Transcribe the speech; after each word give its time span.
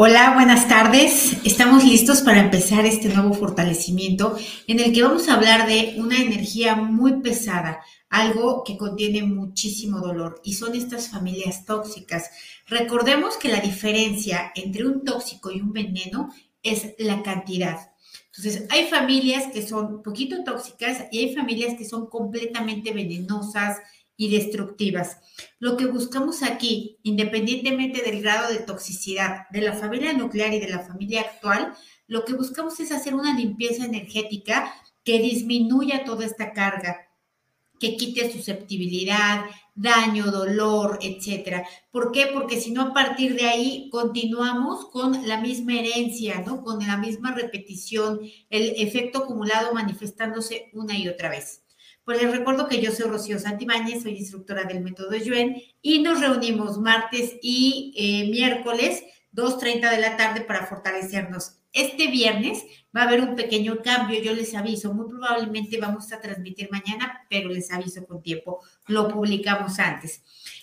Hola, 0.00 0.34
buenas 0.34 0.68
tardes. 0.68 1.38
Estamos 1.44 1.82
listos 1.82 2.22
para 2.22 2.38
empezar 2.38 2.86
este 2.86 3.08
nuevo 3.08 3.34
fortalecimiento 3.34 4.38
en 4.68 4.78
el 4.78 4.92
que 4.92 5.02
vamos 5.02 5.28
a 5.28 5.34
hablar 5.34 5.66
de 5.66 5.96
una 5.98 6.22
energía 6.22 6.76
muy 6.76 7.20
pesada, 7.20 7.80
algo 8.08 8.62
que 8.62 8.76
contiene 8.76 9.24
muchísimo 9.24 9.98
dolor 9.98 10.40
y 10.44 10.52
son 10.52 10.76
estas 10.76 11.08
familias 11.08 11.64
tóxicas. 11.64 12.30
Recordemos 12.68 13.38
que 13.38 13.48
la 13.48 13.58
diferencia 13.58 14.52
entre 14.54 14.86
un 14.86 15.02
tóxico 15.02 15.50
y 15.50 15.60
un 15.60 15.72
veneno 15.72 16.32
es 16.62 16.94
la 16.98 17.24
cantidad. 17.24 17.90
Entonces, 18.26 18.68
hay 18.70 18.86
familias 18.86 19.52
que 19.52 19.66
son 19.66 20.04
poquito 20.04 20.44
tóxicas 20.44 21.06
y 21.10 21.18
hay 21.18 21.34
familias 21.34 21.74
que 21.76 21.84
son 21.84 22.06
completamente 22.06 22.92
venenosas, 22.92 23.78
y 24.18 24.30
destructivas. 24.30 25.18
Lo 25.60 25.78
que 25.78 25.86
buscamos 25.86 26.42
aquí, 26.42 26.98
independientemente 27.04 28.02
del 28.02 28.20
grado 28.20 28.52
de 28.52 28.58
toxicidad 28.58 29.48
de 29.50 29.62
la 29.62 29.72
familia 29.72 30.12
nuclear 30.12 30.52
y 30.52 30.60
de 30.60 30.68
la 30.68 30.80
familia 30.80 31.22
actual, 31.22 31.72
lo 32.08 32.24
que 32.24 32.34
buscamos 32.34 32.78
es 32.80 32.92
hacer 32.92 33.14
una 33.14 33.38
limpieza 33.38 33.84
energética 33.86 34.74
que 35.04 35.20
disminuya 35.20 36.04
toda 36.04 36.26
esta 36.26 36.52
carga, 36.52 37.08
que 37.78 37.96
quite 37.96 38.30
susceptibilidad, 38.32 39.44
daño, 39.76 40.32
dolor, 40.32 40.98
etcétera. 41.00 41.64
¿Por 41.92 42.10
qué? 42.10 42.26
Porque 42.26 42.60
si 42.60 42.72
no, 42.72 42.82
a 42.82 42.92
partir 42.92 43.36
de 43.36 43.46
ahí 43.46 43.88
continuamos 43.90 44.86
con 44.86 45.28
la 45.28 45.40
misma 45.40 45.78
herencia, 45.78 46.42
¿no? 46.44 46.64
Con 46.64 46.84
la 46.84 46.96
misma 46.96 47.32
repetición, 47.32 48.20
el 48.50 48.74
efecto 48.82 49.20
acumulado 49.20 49.72
manifestándose 49.72 50.70
una 50.72 50.98
y 50.98 51.06
otra 51.06 51.28
vez. 51.28 51.62
Pues 52.08 52.22
les 52.22 52.32
recuerdo 52.32 52.68
que 52.68 52.80
yo 52.80 52.90
soy 52.90 53.10
Rocío 53.10 53.38
Santibáñez, 53.38 54.02
soy 54.02 54.16
instructora 54.16 54.64
del 54.64 54.80
método 54.80 55.14
Yuen 55.14 55.62
y 55.82 55.98
nos 55.98 56.20
reunimos 56.20 56.78
martes 56.78 57.34
y 57.42 57.92
eh, 57.98 58.30
miércoles 58.30 59.04
2.30 59.34 59.90
de 59.90 60.00
la 60.00 60.16
tarde 60.16 60.40
para 60.40 60.64
fortalecernos. 60.64 61.58
Este 61.70 62.06
viernes 62.06 62.64
va 62.96 63.02
a 63.02 63.04
haber 63.08 63.20
un 63.20 63.36
pequeño 63.36 63.82
cambio, 63.82 64.22
yo 64.22 64.32
les 64.32 64.54
aviso, 64.54 64.94
muy 64.94 65.06
probablemente 65.06 65.78
vamos 65.78 66.10
a 66.10 66.18
transmitir 66.18 66.70
mañana, 66.72 67.26
pero 67.28 67.50
les 67.50 67.70
aviso 67.70 68.06
con 68.06 68.22
tiempo, 68.22 68.62
lo 68.86 69.08
publicamos 69.08 69.78
antes. 69.78 70.22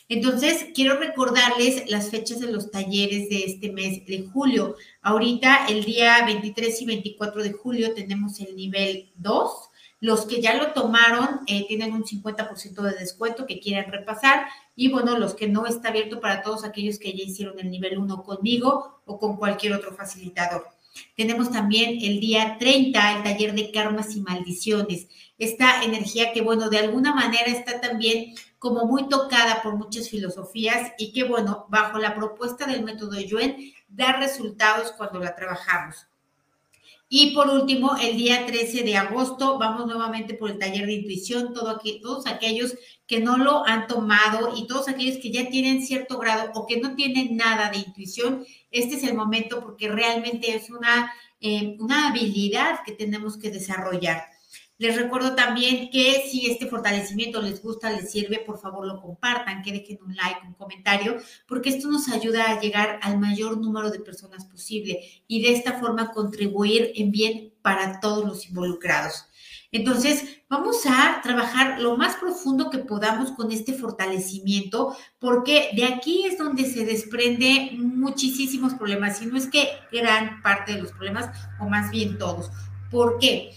Entonces, 0.10 0.70
quiero 0.74 0.98
recordarles 0.98 1.88
las 1.92 2.10
fechas 2.10 2.40
de 2.40 2.52
los 2.52 2.72
talleres 2.72 3.30
de 3.30 3.44
este 3.44 3.72
mes 3.72 4.04
de 4.08 4.24
julio. 4.34 4.78
Ahorita, 5.04 5.68
el 5.68 5.86
día 5.86 6.26
23 6.26 6.82
y 6.82 6.86
24 6.88 7.44
de 7.44 7.54
julio, 7.54 7.94
tenemos 7.94 8.40
el 8.40 8.56
nivel 8.56 9.12
2 9.18 9.70
los 10.00 10.26
que 10.26 10.42
ya 10.42 10.56
lo 10.56 10.74
tomaron 10.74 11.42
eh, 11.48 11.66
tienen 11.68 11.94
un 11.94 12.04
50% 12.04 12.82
de 12.82 12.98
descuento 12.98 13.46
que 13.46 13.60
quieren 13.60 13.92
repasar. 13.92 14.48
Y 14.76 14.92
bueno, 14.92 15.18
los 15.18 15.34
que 15.36 15.48
no 15.48 15.66
está 15.66 15.90
abierto 15.90 16.20
para 16.20 16.42
todos 16.42 16.64
aquellos 16.64 17.00
que 17.00 17.14
ya 17.14 17.24
hicieron 17.24 17.60
el 17.60 17.72
nivel 17.72 17.98
1 17.98 18.24
conmigo 18.24 19.02
o 19.06 19.18
con 19.18 19.38
cualquier 19.38 19.74
otro 19.74 19.94
facilitador. 19.94 20.68
Tenemos 21.16 21.52
también 21.52 21.98
el 22.02 22.20
día 22.20 22.58
30 22.60 23.18
el 23.18 23.24
taller 23.24 23.54
de 23.54 23.72
karmas 23.72 24.16
y 24.16 24.22
maldiciones. 24.22 25.08
Esta 25.38 25.84
energía 25.84 26.32
que, 26.34 26.42
bueno, 26.42 26.70
de 26.70 26.80
alguna 26.80 27.14
manera 27.14 27.48
está 27.48 27.82
también 27.82 28.36
como 28.60 28.86
muy 28.86 29.10
tocada 29.10 29.62
por 29.62 29.76
muchas 29.76 30.10
filosofías 30.10 30.94
y 30.98 31.12
que, 31.12 31.24
bueno, 31.24 31.66
bajo 31.70 31.98
la 32.00 32.16
propuesta 32.16 32.66
del 32.66 32.84
método 32.84 33.20
Yuen, 33.20 33.74
da 33.88 34.14
resultados 34.14 34.94
cuando 34.94 35.20
la 35.20 35.36
trabajamos. 35.36 36.08
Y 37.08 37.36
por 37.36 37.50
último, 37.50 37.96
el 38.02 38.18
día 38.18 38.46
13 38.46 38.84
de 38.84 38.98
agosto 38.98 39.60
vamos 39.60 39.86
nuevamente 39.86 40.34
por 40.34 40.50
el 40.50 40.58
taller 40.58 40.88
de 40.88 40.94
intuición, 40.94 41.54
todo 41.54 41.80
todos 42.02 42.26
aquellos 42.26 42.76
que 43.06 43.20
no 43.20 43.38
lo 43.38 43.66
han 43.66 43.86
tomado 43.88 44.54
y 44.56 44.66
todos 44.66 44.90
aquellos 44.90 45.18
que 45.18 45.32
ya 45.32 45.48
tienen 45.50 45.86
cierto 45.86 46.18
grado 46.18 46.52
o 46.56 46.66
que 46.66 46.80
no 46.80 46.96
tienen 46.96 47.38
nada 47.38 47.70
de 47.70 47.78
intuición, 47.78 48.44
este 48.72 48.96
es 48.96 49.04
el 49.04 49.14
momento 49.14 49.62
porque 49.62 49.90
realmente 49.90 50.56
es 50.56 50.72
una, 50.72 51.14
eh, 51.42 51.78
una 51.80 52.08
habilidad 52.08 52.80
que 52.84 52.94
tenemos 52.94 53.38
que 53.38 53.52
desarrollar. 53.52 54.35
Les 54.78 54.96
recuerdo 54.96 55.36
también 55.36 55.90
que 55.90 56.26
si 56.30 56.52
este 56.52 56.68
fortalecimiento 56.68 57.42
les 57.42 57.62
gusta, 57.62 57.92
les 57.92 58.12
sirve, 58.12 58.40
por 58.40 58.60
favor 58.60 58.86
lo 58.86 59.02
compartan, 59.02 59.62
que 59.62 59.72
dejen 59.72 60.00
un 60.06 60.16
like, 60.16 60.46
un 60.46 60.54
comentario, 60.54 61.16
porque 61.48 61.70
esto 61.70 61.88
nos 61.90 62.10
ayuda 62.10 62.52
a 62.52 62.60
llegar 62.60 63.00
al 63.02 63.18
mayor 63.18 63.58
número 63.58 63.90
de 63.90 64.02
personas 64.02 64.44
posible 64.46 65.00
y 65.28 65.42
de 65.42 65.54
esta 65.54 65.80
forma 65.80 66.12
contribuir 66.12 66.92
en 66.96 67.12
bien 67.12 67.54
para 67.62 68.02
todos 68.02 68.26
los 68.26 68.48
involucrados. 68.48 69.26
Entonces, 69.72 70.24
vamos 70.50 70.86
a 70.86 71.20
trabajar 71.22 71.82
lo 71.82 71.98
más 71.98 72.16
profundo 72.16 72.70
que 72.70 72.78
podamos 72.78 73.32
con 73.32 73.52
este 73.52 73.74
fortalecimiento, 73.74 74.96
porque 75.20 75.70
de 75.76 75.86
aquí 75.86 76.26
es 76.26 76.38
donde 76.38 76.66
se 76.66 76.86
desprende 76.86 77.72
muchísimos 77.78 78.74
problemas, 78.74 79.22
y 79.22 79.26
no 79.26 79.38
es 79.38 79.48
que 79.48 79.70
gran 79.92 80.42
parte 80.42 80.74
de 80.74 80.82
los 80.82 80.92
problemas, 80.92 81.30
o 81.60 81.68
más 81.68 81.92
bien 81.92 82.18
todos. 82.18 82.52
¿Por 82.90 83.20
qué? 83.20 83.52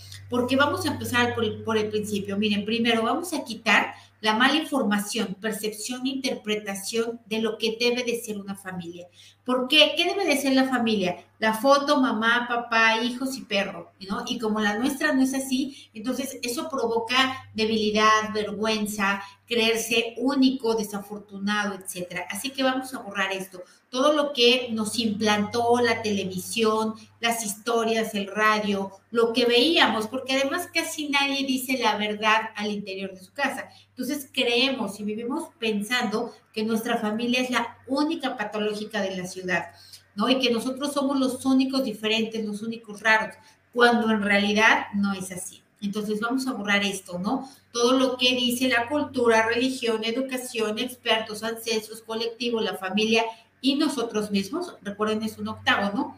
Vamos 0.56 0.84
a 0.84 0.92
empezar 0.92 1.34
por 1.34 1.44
el, 1.44 1.62
por 1.62 1.76
el 1.76 1.88
principio. 1.88 2.36
Miren, 2.36 2.64
primero 2.64 3.02
vamos 3.02 3.32
a 3.32 3.44
quitar 3.44 3.94
la 4.20 4.34
mala 4.34 4.56
información, 4.56 5.36
percepción 5.40 6.06
e 6.06 6.10
interpretación 6.10 7.20
de 7.26 7.40
lo 7.40 7.56
que 7.56 7.76
debe 7.78 8.02
de 8.02 8.20
ser 8.20 8.38
una 8.38 8.56
familia. 8.56 9.06
¿Por 9.48 9.66
qué? 9.66 9.94
¿Qué 9.96 10.04
debe 10.04 10.26
de 10.26 10.36
ser 10.36 10.52
la 10.52 10.68
familia? 10.68 11.24
La 11.38 11.54
foto, 11.54 12.02
mamá, 12.02 12.44
papá, 12.46 13.02
hijos 13.02 13.34
y 13.38 13.46
perro, 13.46 13.92
¿no? 14.06 14.22
Y 14.26 14.38
como 14.38 14.60
la 14.60 14.76
nuestra 14.76 15.14
no 15.14 15.22
es 15.22 15.32
así, 15.32 15.88
entonces 15.94 16.38
eso 16.42 16.68
provoca 16.68 17.48
debilidad, 17.54 18.30
vergüenza, 18.34 19.22
creerse 19.46 20.16
único, 20.18 20.74
desafortunado, 20.74 21.76
etcétera. 21.76 22.26
Así 22.28 22.50
que 22.50 22.62
vamos 22.62 22.92
a 22.92 22.98
borrar 22.98 23.32
esto. 23.32 23.62
Todo 23.88 24.12
lo 24.12 24.34
que 24.34 24.68
nos 24.70 24.98
implantó 24.98 25.80
la 25.80 26.02
televisión, 26.02 26.96
las 27.18 27.42
historias, 27.42 28.14
el 28.14 28.26
radio, 28.26 28.90
lo 29.10 29.32
que 29.32 29.46
veíamos, 29.46 30.08
porque 30.08 30.34
además 30.34 30.68
casi 30.74 31.08
nadie 31.08 31.46
dice 31.46 31.78
la 31.78 31.96
verdad 31.96 32.50
al 32.54 32.70
interior 32.70 33.12
de 33.12 33.24
su 33.24 33.32
casa. 33.32 33.70
Entonces 33.88 34.28
creemos 34.30 35.00
y 35.00 35.04
vivimos 35.04 35.48
pensando 35.58 36.34
que 36.52 36.64
nuestra 36.64 36.98
familia 36.98 37.40
es 37.40 37.50
la 37.50 37.78
única 37.86 38.36
patológica 38.36 39.00
de 39.00 39.16
la 39.16 39.26
ciudad, 39.26 39.66
¿no? 40.14 40.28
Y 40.28 40.38
que 40.38 40.50
nosotros 40.50 40.92
somos 40.92 41.18
los 41.18 41.44
únicos 41.44 41.84
diferentes, 41.84 42.44
los 42.44 42.62
únicos 42.62 43.00
raros, 43.00 43.36
cuando 43.72 44.10
en 44.10 44.22
realidad 44.22 44.86
no 44.94 45.12
es 45.12 45.30
así. 45.30 45.62
Entonces 45.80 46.20
vamos 46.20 46.46
a 46.46 46.52
borrar 46.52 46.82
esto, 46.82 47.18
¿no? 47.18 47.48
Todo 47.72 47.92
lo 47.92 48.16
que 48.16 48.34
dice 48.34 48.68
la 48.68 48.88
cultura, 48.88 49.46
religión, 49.46 50.04
educación, 50.04 50.78
expertos, 50.78 51.42
ancestros, 51.44 52.02
colectivo, 52.02 52.60
la 52.60 52.76
familia 52.76 53.24
y 53.60 53.76
nosotros 53.76 54.30
mismos, 54.30 54.74
recuerden 54.82 55.22
es 55.22 55.38
un 55.38 55.48
octavo, 55.48 55.96
¿no? 55.96 56.16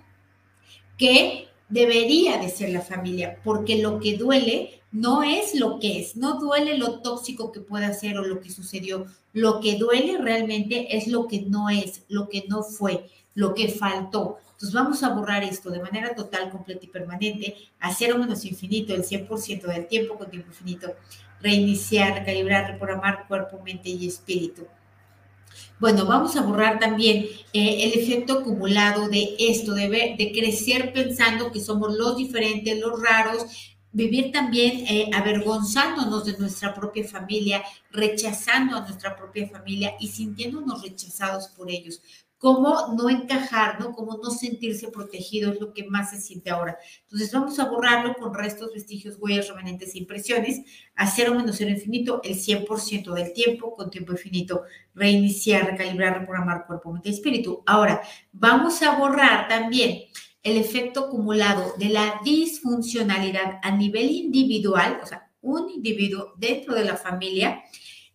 Que 0.96 1.48
debería 1.68 2.38
de 2.38 2.48
ser 2.48 2.70
la 2.70 2.80
familia, 2.80 3.38
porque 3.44 3.82
lo 3.82 4.00
que 4.00 4.16
duele 4.16 4.79
no 4.92 5.22
es 5.22 5.54
lo 5.54 5.78
que 5.78 6.00
es, 6.00 6.16
no 6.16 6.40
duele 6.40 6.76
lo 6.76 7.00
tóxico 7.00 7.52
que 7.52 7.60
pueda 7.60 7.92
ser 7.92 8.18
o 8.18 8.24
lo 8.24 8.40
que 8.40 8.50
sucedió, 8.50 9.06
lo 9.32 9.60
que 9.60 9.76
duele 9.76 10.18
realmente 10.18 10.96
es 10.96 11.06
lo 11.06 11.28
que 11.28 11.42
no 11.42 11.70
es, 11.70 12.02
lo 12.08 12.28
que 12.28 12.44
no 12.48 12.62
fue, 12.62 13.06
lo 13.34 13.54
que 13.54 13.68
faltó. 13.68 14.38
Entonces 14.52 14.74
vamos 14.74 15.02
a 15.02 15.10
borrar 15.10 15.44
esto 15.44 15.70
de 15.70 15.80
manera 15.80 16.14
total, 16.14 16.50
completa 16.50 16.84
y 16.84 16.88
permanente, 16.88 17.56
hacer 17.78 18.12
un 18.12 18.20
menos 18.20 18.44
infinito 18.44 18.94
el 18.94 19.04
100% 19.04 19.62
del 19.62 19.86
tiempo 19.86 20.18
con 20.18 20.30
tiempo 20.30 20.48
infinito, 20.48 20.94
reiniciar, 21.40 22.18
recalibrar, 22.18 22.72
reprogramar 22.72 23.26
cuerpo, 23.28 23.60
mente 23.64 23.88
y 23.88 24.06
espíritu. 24.06 24.66
Bueno, 25.78 26.04
vamos 26.04 26.36
a 26.36 26.42
borrar 26.42 26.78
también 26.78 27.26
eh, 27.52 27.84
el 27.84 27.98
efecto 27.98 28.40
acumulado 28.40 29.08
de 29.08 29.34
esto, 29.38 29.72
de, 29.72 29.88
ver, 29.88 30.16
de 30.18 30.30
crecer 30.32 30.92
pensando 30.92 31.50
que 31.50 31.60
somos 31.60 31.96
los 31.96 32.16
diferentes, 32.16 32.78
los 32.78 33.00
raros, 33.00 33.46
vivir 33.92 34.32
también 34.32 34.86
eh, 34.86 35.10
avergonzándonos 35.12 36.24
de 36.24 36.38
nuestra 36.38 36.74
propia 36.74 37.06
familia, 37.06 37.62
rechazando 37.90 38.76
a 38.76 38.80
nuestra 38.80 39.16
propia 39.16 39.48
familia 39.48 39.94
y 39.98 40.08
sintiéndonos 40.08 40.82
rechazados 40.82 41.48
por 41.48 41.70
ellos 41.70 42.00
cómo 42.40 42.94
no 42.96 43.10
encajar, 43.10 43.78
¿no? 43.78 43.92
Cómo 43.92 44.16
no 44.16 44.30
sentirse 44.30 44.88
protegido 44.88 45.52
es 45.52 45.60
lo 45.60 45.74
que 45.74 45.84
más 45.84 46.10
se 46.10 46.20
siente 46.22 46.48
ahora. 46.48 46.78
Entonces 47.02 47.30
vamos 47.30 47.58
a 47.58 47.66
borrarlo 47.66 48.14
con 48.14 48.32
restos, 48.32 48.72
vestigios, 48.72 49.16
huellas, 49.20 49.48
remanentes 49.48 49.94
e 49.94 49.98
impresiones, 49.98 50.62
hacer 50.94 51.26
cero 51.26 51.34
menos 51.34 51.56
cero 51.58 51.70
infinito 51.70 52.22
el 52.24 52.36
100% 52.36 53.12
del 53.12 53.34
tiempo 53.34 53.76
con 53.76 53.90
tiempo 53.90 54.12
infinito, 54.12 54.62
reiniciar, 54.94 55.66
recalibrar, 55.66 56.18
reprogramar 56.18 56.66
cuerpo, 56.66 56.90
mente 56.90 57.10
y 57.10 57.12
espíritu. 57.12 57.62
Ahora, 57.66 58.00
vamos 58.32 58.80
a 58.80 58.96
borrar 58.96 59.46
también 59.46 60.04
el 60.42 60.56
efecto 60.56 61.06
acumulado 61.06 61.74
de 61.78 61.90
la 61.90 62.20
disfuncionalidad 62.24 63.58
a 63.62 63.70
nivel 63.72 64.10
individual, 64.10 65.00
o 65.02 65.06
sea, 65.06 65.30
un 65.42 65.70
individuo 65.70 66.34
dentro 66.36 66.74
de 66.74 66.84
la 66.84 66.96
familia, 66.96 67.62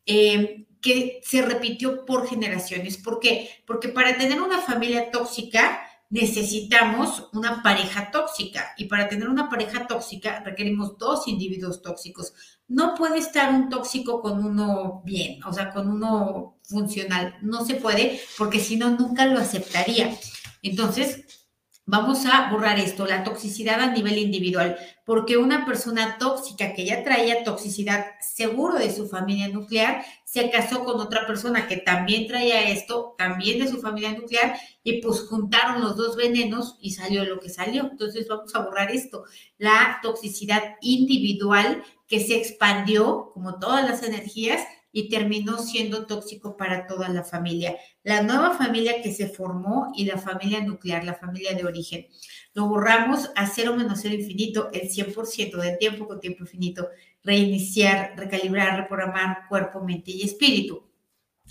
eh, 0.05 0.65
que 0.81 1.19
se 1.23 1.41
repitió 1.41 2.05
por 2.05 2.27
generaciones. 2.27 2.97
¿Por 2.97 3.19
qué? 3.19 3.49
Porque 3.65 3.89
para 3.89 4.17
tener 4.17 4.39
una 4.39 4.59
familia 4.59 5.09
tóxica 5.09 5.81
necesitamos 6.11 7.27
una 7.33 7.63
pareja 7.63 8.11
tóxica 8.11 8.73
y 8.77 8.85
para 8.85 9.09
tener 9.09 9.27
una 9.27 9.49
pareja 9.49 9.87
tóxica 9.87 10.43
requerimos 10.45 10.97
dos 10.99 11.27
individuos 11.27 11.81
tóxicos. 11.81 12.33
No 12.67 12.93
puede 12.93 13.17
estar 13.17 13.51
un 13.51 13.69
tóxico 13.69 14.21
con 14.21 14.45
uno 14.45 15.01
bien, 15.03 15.43
o 15.43 15.51
sea, 15.51 15.71
con 15.71 15.89
uno 15.89 16.59
funcional. 16.63 17.35
No 17.41 17.65
se 17.65 17.75
puede 17.75 18.21
porque 18.37 18.59
si 18.59 18.77
no, 18.77 18.91
nunca 18.91 19.25
lo 19.25 19.39
aceptaría. 19.39 20.15
Entonces, 20.61 21.44
Vamos 21.87 22.25
a 22.25 22.49
borrar 22.49 22.79
esto, 22.79 23.05
la 23.05 23.23
toxicidad 23.23 23.79
a 23.79 23.91
nivel 23.91 24.17
individual, 24.17 24.75
porque 25.05 25.37
una 25.37 25.67
persona 25.67 26.17
tóxica 26.17 26.73
que 26.73 26.83
ya 26.83 27.03
traía 27.03 27.43
toxicidad 27.43 28.07
seguro 28.19 28.79
de 28.79 28.91
su 28.91 29.07
familia 29.07 29.49
nuclear, 29.49 30.03
se 30.23 30.49
casó 30.49 30.83
con 30.83 30.99
otra 30.99 31.27
persona 31.27 31.67
que 31.67 31.77
también 31.77 32.25
traía 32.25 32.69
esto, 32.69 33.13
también 33.19 33.59
de 33.59 33.67
su 33.67 33.81
familia 33.81 34.13
nuclear, 34.13 34.57
y 34.83 34.99
pues 34.99 35.21
juntaron 35.29 35.83
los 35.83 35.95
dos 35.95 36.15
venenos 36.15 36.75
y 36.81 36.91
salió 36.91 37.23
lo 37.23 37.39
que 37.39 37.49
salió. 37.49 37.83
Entonces 37.83 38.27
vamos 38.27 38.55
a 38.55 38.61
borrar 38.61 38.89
esto, 38.89 39.25
la 39.59 39.99
toxicidad 40.01 40.77
individual 40.81 41.83
que 42.07 42.19
se 42.19 42.35
expandió, 42.35 43.29
como 43.35 43.59
todas 43.59 43.87
las 43.87 44.01
energías, 44.01 44.63
y 44.95 45.09
terminó 45.09 45.57
siendo 45.57 46.05
tóxico 46.05 46.55
para 46.55 46.87
toda 46.87 47.09
la 47.09 47.25
familia. 47.25 47.75
La 48.01 48.23
nueva 48.23 48.51
familia 48.51 49.01
que 49.01 49.13
se 49.13 49.27
formó 49.27 49.91
y 49.93 50.05
la 50.05 50.17
familia 50.17 50.61
nuclear, 50.61 51.03
la 51.03 51.15
familia 51.15 51.53
de 51.53 51.65
origen. 51.65 52.07
Lo 52.53 52.69
borramos 52.69 53.29
a 53.35 53.45
cero 53.45 53.75
menos 53.75 53.99
cero 54.01 54.15
infinito, 54.15 54.69
el 54.71 54.89
100% 54.89 55.57
del 55.57 55.77
tiempo 55.77 56.07
con 56.07 56.21
tiempo 56.21 56.43
infinito. 56.43 56.87
Reiniciar, 57.25 58.13
recalibrar, 58.15 58.79
reprogramar 58.79 59.49
cuerpo, 59.49 59.83
mente 59.83 60.11
y 60.11 60.21
espíritu. 60.21 60.89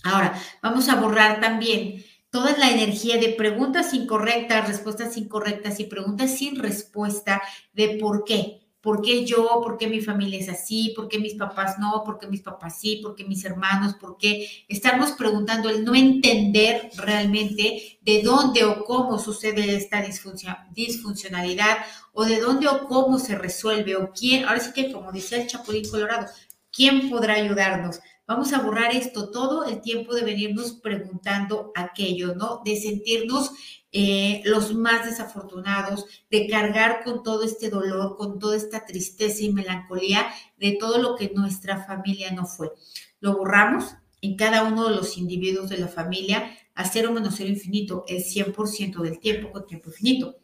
Ahora, 0.05 0.41
vamos 0.62 0.88
a 0.88 0.99
borrar 0.99 1.38
también 1.38 2.02
toda 2.31 2.56
la 2.56 2.70
energía 2.70 3.19
de 3.19 3.29
preguntas 3.29 3.93
incorrectas, 3.93 4.69
respuestas 4.69 5.19
incorrectas 5.19 5.81
y 5.81 5.85
preguntas 5.85 6.38
sin 6.38 6.56
respuesta 6.56 7.43
de 7.75 7.99
por 8.00 8.25
qué. 8.25 8.63
¿Por 8.84 9.00
qué 9.00 9.25
yo? 9.25 9.62
¿Por 9.62 9.78
qué 9.78 9.86
mi 9.86 10.02
familia 10.02 10.38
es 10.38 10.50
así? 10.50 10.92
¿Por 10.94 11.08
qué 11.08 11.19
mis 11.19 11.36
papás 11.36 11.78
no? 11.78 12.04
¿Por 12.04 12.19
qué 12.19 12.26
mis 12.26 12.42
papás 12.42 12.78
sí? 12.78 12.96
¿Por 12.96 13.14
qué 13.14 13.25
mis 13.25 13.42
hermanos? 13.46 13.94
¿Por 13.94 14.19
qué? 14.19 14.46
Estamos 14.69 15.12
preguntando 15.12 15.70
el 15.70 15.86
no 15.86 15.94
entender 15.94 16.90
realmente 16.98 17.98
de 18.02 18.22
dónde 18.22 18.62
o 18.64 18.84
cómo 18.84 19.19
sucede 19.19 19.75
esta 19.75 20.02
disfuncionalidad 20.02 21.78
o 22.12 22.26
de 22.26 22.38
dónde 22.38 22.69
o 22.69 22.86
cómo 22.86 23.19
se 23.19 23.38
resuelve 23.38 23.96
o 23.96 24.12
quién, 24.12 24.44
ahora 24.44 24.60
sí 24.60 24.75
que 24.75 24.92
como 24.92 25.12
decía 25.12 25.40
el 25.40 25.46
Chapulín 25.46 25.88
Colorado, 25.88 26.26
¿quién 26.70 27.08
podrá 27.08 27.36
ayudarnos? 27.36 28.00
Vamos 28.26 28.52
a 28.52 28.60
borrar 28.60 28.94
esto 28.94 29.31
todo 29.31 29.64
el 29.64 29.81
tiempo 29.81 30.14
de 30.14 30.25
venirnos 30.25 30.72
preguntando 30.72 31.72
aquello, 31.75 32.34
¿no? 32.34 32.60
De 32.66 32.76
sentirnos 32.76 33.50
eh, 33.96 34.43
los 34.44 34.75
más 34.75 35.06
desafortunados, 35.06 36.06
de 36.29 36.49
cargar 36.49 37.05
con 37.05 37.23
todo 37.23 37.44
este 37.44 37.70
dolor, 37.70 38.17
con 38.17 38.41
toda 38.41 38.56
esta 38.56 38.85
tristeza 38.85 39.44
y 39.44 39.52
melancolía 39.52 40.26
de 40.58 40.73
todo 40.73 40.99
lo 40.99 41.14
que 41.14 41.31
nuestra 41.32 41.85
familia 41.85 42.32
no 42.32 42.44
fue. 42.44 42.73
Lo 43.20 43.37
borramos 43.37 43.94
en 44.20 44.35
cada 44.35 44.64
uno 44.64 44.88
de 44.88 44.96
los 44.96 45.17
individuos 45.17 45.70
de 45.70 45.79
la 45.79 45.87
familia 45.87 46.50
a 46.75 46.85
cero 46.87 47.12
menos 47.12 47.35
cero 47.37 47.50
infinito, 47.50 48.05
el 48.08 48.25
100% 48.25 49.00
del 49.00 49.20
tiempo 49.20 49.52
con 49.52 49.64
tiempo 49.64 49.91
infinito. 49.91 50.38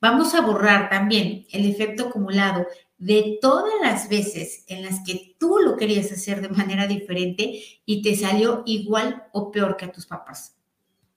Vamos 0.00 0.34
a 0.34 0.40
borrar 0.40 0.90
también 0.90 1.46
el 1.52 1.64
efecto 1.64 2.08
acumulado 2.08 2.66
de 2.98 3.38
todas 3.40 3.72
las 3.82 4.08
veces 4.08 4.64
en 4.66 4.82
las 4.82 5.04
que 5.06 5.36
tú 5.38 5.58
lo 5.64 5.76
querías 5.76 6.10
hacer 6.10 6.40
de 6.40 6.48
manera 6.48 6.88
diferente 6.88 7.62
y 7.84 8.02
te 8.02 8.16
salió 8.16 8.64
igual 8.66 9.26
o 9.32 9.52
peor 9.52 9.76
que 9.76 9.84
a 9.84 9.92
tus 9.92 10.06
papás. 10.06 10.55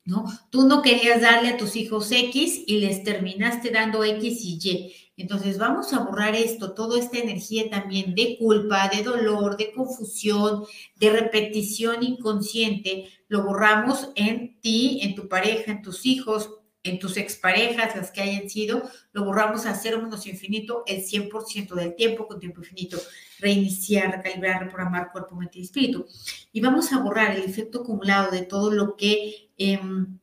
¿No? 0.06 0.25
Tú 0.50 0.68
no 0.68 0.81
querías 0.81 1.22
darle 1.22 1.50
a 1.50 1.57
tus 1.57 1.75
hijos 1.75 2.12
X 2.12 2.63
y 2.66 2.80
les 2.80 3.04
terminaste 3.04 3.72
dando 3.72 4.04
X 4.04 4.40
y 4.44 4.60
Y. 4.62 4.94
Entonces 5.18 5.57
vamos 5.57 5.92
a 5.92 6.00
borrar 6.00 6.34
esto, 6.34 6.74
toda 6.74 6.98
esta 6.98 7.18
energía 7.18 7.69
también 7.69 8.16
de 8.16 8.38
culpa, 8.38 8.88
de 8.88 9.04
dolor, 9.04 9.57
de 9.57 9.74
confusión, 9.74 10.63
de 10.96 11.10
repetición 11.10 12.04
inconsciente, 12.04 13.10
lo 13.28 13.44
borramos 13.44 14.10
en 14.16 14.60
ti, 14.62 15.00
en 15.04 15.16
tu 15.16 15.28
pareja, 15.28 15.72
en 15.72 15.81
tus 15.81 16.06
hijos, 16.06 16.50
en 16.84 17.00
tus 17.00 17.18
exparejas, 17.18 17.96
las 17.96 18.12
que 18.12 18.22
hayan 18.22 18.50
sido, 18.50 18.84
lo 19.12 19.25
borramos 19.25 19.66
a 19.66 19.75
cero 19.75 20.01
menos 20.01 20.25
infinito 20.25 20.84
el 20.88 21.04
100% 21.04 21.75
del 21.75 21.96
tiempo 21.96 22.25
con 22.25 22.40
tiempo 22.40 22.62
infinito. 22.62 22.98
Reiniciar, 23.39 24.12
recalibrar, 24.12 24.63
reprogramar 24.63 25.12
cuerpo, 25.12 25.36
mente 25.36 25.59
y 25.59 25.63
espíritu. 25.63 26.06
Y 26.51 26.62
vamos 26.62 26.91
a 26.91 27.00
borrar 27.00 27.31
el 27.31 27.44
efecto 27.44 27.81
acumulado 27.81 28.31
de 28.31 28.44
todo 28.44 28.71
lo 28.71 28.95
que 28.95 29.51
em, 29.57 30.19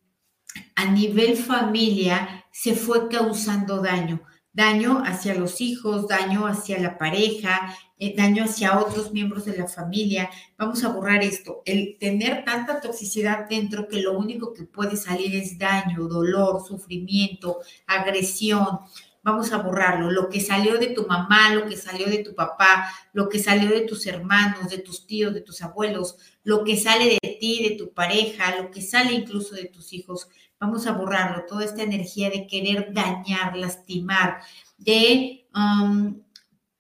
a 0.75 0.91
nivel 0.91 1.37
familia 1.37 2.45
se 2.53 2.75
fue 2.75 3.09
causando 3.09 3.81
daño 3.83 4.23
daño 4.57 5.03
hacia 5.05 5.35
los 5.35 5.61
hijos, 5.61 6.09
daño 6.09 6.47
hacia 6.47 6.81
la 6.81 6.97
pareja, 6.97 7.77
eh, 7.99 8.15
daño 8.17 8.45
hacia 8.45 8.79
otros 8.79 9.13
miembros 9.13 9.45
de 9.45 9.59
la 9.59 9.69
familia. 9.69 10.31
Vamos 10.57 10.83
a 10.83 10.89
borrar 10.89 11.23
esto. 11.23 11.61
El 11.67 11.99
tener 12.01 12.43
tanta 12.43 12.81
toxicidad 12.81 13.51
dentro 13.51 13.87
que 13.87 14.01
lo 14.01 14.19
único 14.19 14.55
que 14.55 14.65
puede 14.65 14.97
salir 14.97 15.37
es 15.37 15.59
daño, 15.59 16.09
dolor, 16.09 16.67
sufrimiento, 16.67 17.59
agresión. 17.87 18.81
Vamos 19.27 19.53
a 19.53 19.59
borrarlo. 19.59 20.13
Lo 20.13 20.29
que 20.29 20.41
salió 20.41 20.79
de 20.79 20.87
tu 20.87 21.05
mamá, 21.05 21.53
lo 21.53 21.67
que 21.67 21.77
salió 21.77 22.07
de 22.07 22.19
tu 22.19 22.37
papá, 22.37 22.89
lo 23.13 23.29
que 23.29 23.41
salió 23.41 23.71
de 23.71 23.81
tus 23.81 24.07
hermanos, 24.07 24.71
de 24.71 24.79
tus 24.79 25.05
tíos, 25.05 25.35
de 25.35 25.41
tus 25.41 25.63
abuelos, 25.63 26.17
lo 26.45 26.63
que 26.63 26.77
sale 26.77 27.19
de 27.21 27.39
ti, 27.41 27.69
de 27.69 27.75
tu 27.75 27.93
pareja, 27.93 28.55
lo 28.55 28.71
que 28.71 28.83
sale 28.83 29.15
incluso 29.15 29.57
de 29.57 29.65
tus 29.65 29.93
hijos 29.93 30.29
vamos 30.61 30.87
a 30.87 30.93
borrarlo, 30.93 31.45
toda 31.47 31.65
esta 31.65 31.83
energía 31.83 32.31
de 32.31 32.47
querer 32.47 32.93
dañar, 32.95 33.57
lastimar, 33.57 34.43
de 34.79 35.49
um, 35.53 36.23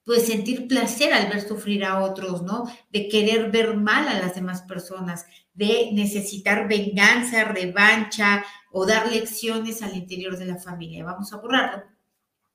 pues 0.04 0.28
sentir 0.28 0.68
placer 0.68 1.12
al 1.12 1.28
ver 1.28 1.40
sufrir 1.40 1.84
a 1.84 1.98
otros, 2.04 2.42
¿no? 2.42 2.70
De 2.92 3.08
querer 3.08 3.50
ver 3.50 3.76
mal 3.76 4.06
a 4.06 4.20
las 4.20 4.36
demás 4.36 4.62
personas, 4.62 5.26
de 5.52 5.90
necesitar 5.92 6.68
venganza, 6.68 7.42
revancha 7.42 8.44
o 8.70 8.86
dar 8.86 9.10
lecciones 9.10 9.82
al 9.82 9.96
interior 9.96 10.38
de 10.38 10.46
la 10.46 10.58
familia. 10.58 11.04
Vamos 11.04 11.32
a 11.32 11.38
borrarlo 11.38 11.95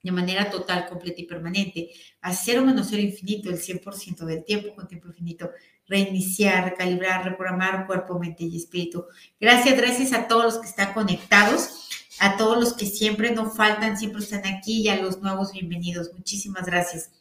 de 0.03 0.12
manera 0.12 0.50
total, 0.50 0.88
completa 0.88 1.21
y 1.21 1.25
permanente, 1.25 1.92
a 2.21 2.33
cero 2.33 2.63
menos 2.63 2.88
cero 2.89 3.01
infinito, 3.01 3.50
el 3.50 3.59
100% 3.59 4.25
del 4.25 4.44
tiempo 4.44 4.75
con 4.75 4.88
tiempo 4.88 5.07
infinito, 5.07 5.51
reiniciar, 5.88 6.71
recalibrar, 6.71 7.24
reprogramar 7.24 7.86
cuerpo, 7.86 8.18
mente 8.18 8.44
y 8.44 8.57
espíritu. 8.57 9.06
Gracias, 9.39 9.77
gracias 9.77 10.13
a 10.13 10.27
todos 10.27 10.45
los 10.45 10.57
que 10.57 10.68
están 10.68 10.94
conectados, 10.94 11.89
a 12.19 12.38
todos 12.38 12.59
los 12.59 12.74
que 12.74 12.86
siempre 12.86 13.31
no 13.31 13.51
faltan, 13.51 13.98
siempre 13.98 14.21
están 14.21 14.45
aquí 14.45 14.81
y 14.81 14.89
a 14.89 15.01
los 15.01 15.21
nuevos 15.21 15.51
bienvenidos. 15.51 16.12
Muchísimas 16.13 16.65
gracias. 16.65 17.12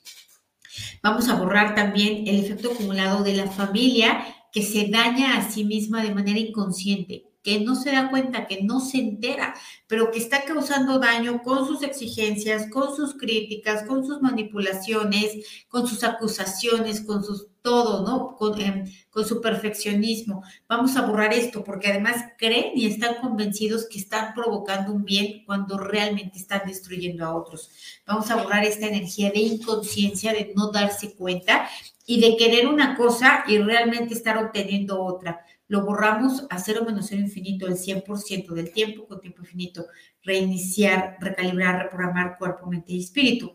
Vamos 1.02 1.28
a 1.28 1.34
borrar 1.34 1.74
también 1.74 2.28
el 2.28 2.44
efecto 2.44 2.72
acumulado 2.72 3.22
de 3.22 3.34
la 3.34 3.50
familia 3.50 4.24
que 4.52 4.62
se 4.62 4.88
daña 4.88 5.36
a 5.36 5.50
sí 5.50 5.64
misma 5.64 6.02
de 6.02 6.14
manera 6.14 6.38
inconsciente 6.38 7.29
que 7.42 7.60
no 7.60 7.74
se 7.74 7.92
da 7.92 8.10
cuenta, 8.10 8.46
que 8.46 8.62
no 8.62 8.80
se 8.80 8.98
entera, 8.98 9.54
pero 9.86 10.10
que 10.10 10.18
está 10.18 10.44
causando 10.44 10.98
daño 10.98 11.42
con 11.42 11.66
sus 11.66 11.82
exigencias, 11.82 12.68
con 12.70 12.94
sus 12.94 13.14
críticas, 13.14 13.84
con 13.84 14.04
sus 14.06 14.20
manipulaciones, 14.20 15.66
con 15.68 15.86
sus 15.86 16.04
acusaciones, 16.04 17.00
con 17.00 17.24
sus 17.24 17.48
todo, 17.62 18.06
¿no? 18.06 18.36
Con, 18.36 18.60
em, 18.60 18.84
con 19.10 19.26
su 19.26 19.40
perfeccionismo. 19.40 20.42
Vamos 20.68 20.96
a 20.96 21.02
borrar 21.02 21.32
esto 21.34 21.62
porque 21.64 21.88
además 21.88 22.24
creen 22.38 22.72
y 22.74 22.86
están 22.86 23.16
convencidos 23.16 23.86
que 23.88 23.98
están 23.98 24.34
provocando 24.34 24.92
un 24.92 25.04
bien 25.04 25.44
cuando 25.44 25.78
realmente 25.78 26.38
están 26.38 26.62
destruyendo 26.66 27.24
a 27.24 27.34
otros. 27.34 27.70
Vamos 28.06 28.30
a 28.30 28.36
borrar 28.36 28.64
esta 28.64 28.86
energía 28.86 29.30
de 29.30 29.40
inconsciencia, 29.40 30.32
de 30.32 30.52
no 30.56 30.70
darse 30.70 31.14
cuenta 31.14 31.68
y 32.06 32.20
de 32.20 32.36
querer 32.36 32.66
una 32.66 32.96
cosa 32.96 33.44
y 33.46 33.58
realmente 33.58 34.14
estar 34.14 34.38
obteniendo 34.38 35.02
otra 35.02 35.44
lo 35.70 35.86
borramos 35.86 36.46
a 36.50 36.58
cero 36.58 36.82
menos 36.84 37.06
cero 37.08 37.20
infinito 37.20 37.68
el 37.68 37.74
100% 37.74 38.54
del 38.54 38.72
tiempo 38.72 39.06
con 39.06 39.20
tiempo 39.20 39.42
infinito, 39.42 39.86
reiniciar, 40.20 41.16
recalibrar, 41.20 41.84
reprogramar 41.84 42.36
cuerpo, 42.38 42.66
mente 42.66 42.92
y 42.92 42.98
espíritu. 42.98 43.54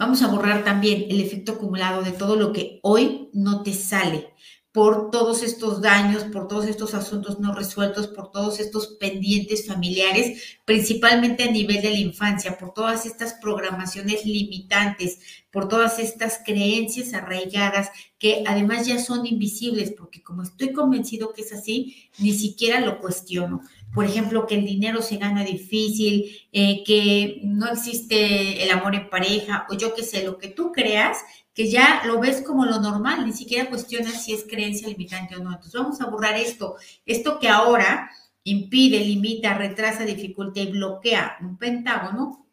Vamos 0.00 0.20
a 0.22 0.26
borrar 0.26 0.64
también 0.64 1.06
el 1.08 1.20
efecto 1.20 1.52
acumulado 1.52 2.02
de 2.02 2.10
todo 2.10 2.34
lo 2.34 2.52
que 2.52 2.80
hoy 2.82 3.30
no 3.32 3.62
te 3.62 3.72
sale 3.72 4.34
por 4.76 5.10
todos 5.10 5.42
estos 5.42 5.80
daños, 5.80 6.24
por 6.24 6.48
todos 6.48 6.66
estos 6.66 6.92
asuntos 6.92 7.40
no 7.40 7.54
resueltos, 7.54 8.08
por 8.08 8.30
todos 8.30 8.60
estos 8.60 8.88
pendientes 8.88 9.66
familiares, 9.66 10.58
principalmente 10.66 11.44
a 11.44 11.50
nivel 11.50 11.80
de 11.80 11.88
la 11.88 11.98
infancia, 11.98 12.58
por 12.58 12.74
todas 12.74 13.06
estas 13.06 13.32
programaciones 13.40 14.26
limitantes, 14.26 15.18
por 15.50 15.66
todas 15.66 15.98
estas 15.98 16.40
creencias 16.44 17.14
arraigadas 17.14 17.88
que 18.18 18.44
además 18.46 18.86
ya 18.86 18.98
son 18.98 19.24
invisibles, 19.24 19.94
porque 19.96 20.22
como 20.22 20.42
estoy 20.42 20.74
convencido 20.74 21.32
que 21.32 21.40
es 21.40 21.54
así, 21.54 22.10
ni 22.18 22.34
siquiera 22.34 22.80
lo 22.80 23.00
cuestiono. 23.00 23.62
Por 23.96 24.04
ejemplo, 24.04 24.46
que 24.46 24.56
el 24.56 24.66
dinero 24.66 25.00
se 25.00 25.16
gana 25.16 25.42
difícil, 25.42 26.30
eh, 26.52 26.84
que 26.84 27.40
no 27.44 27.66
existe 27.66 28.62
el 28.62 28.70
amor 28.70 28.94
en 28.94 29.08
pareja, 29.08 29.66
o 29.70 29.74
yo 29.74 29.94
qué 29.94 30.02
sé, 30.02 30.22
lo 30.22 30.36
que 30.36 30.48
tú 30.48 30.70
creas, 30.70 31.16
que 31.54 31.70
ya 31.70 32.02
lo 32.04 32.20
ves 32.20 32.42
como 32.42 32.66
lo 32.66 32.78
normal, 32.78 33.24
ni 33.24 33.32
siquiera 33.32 33.70
cuestionas 33.70 34.22
si 34.22 34.34
es 34.34 34.44
creencia 34.44 34.86
limitante 34.86 35.36
o 35.36 35.38
no. 35.38 35.48
Entonces 35.48 35.80
vamos 35.80 35.98
a 36.02 36.10
borrar 36.10 36.36
esto, 36.36 36.76
esto 37.06 37.38
que 37.38 37.48
ahora 37.48 38.10
impide, 38.44 39.00
limita, 39.00 39.56
retrasa, 39.56 40.04
dificulta 40.04 40.60
y 40.60 40.72
bloquea 40.72 41.38
un 41.40 41.56
pentágono, 41.56 42.46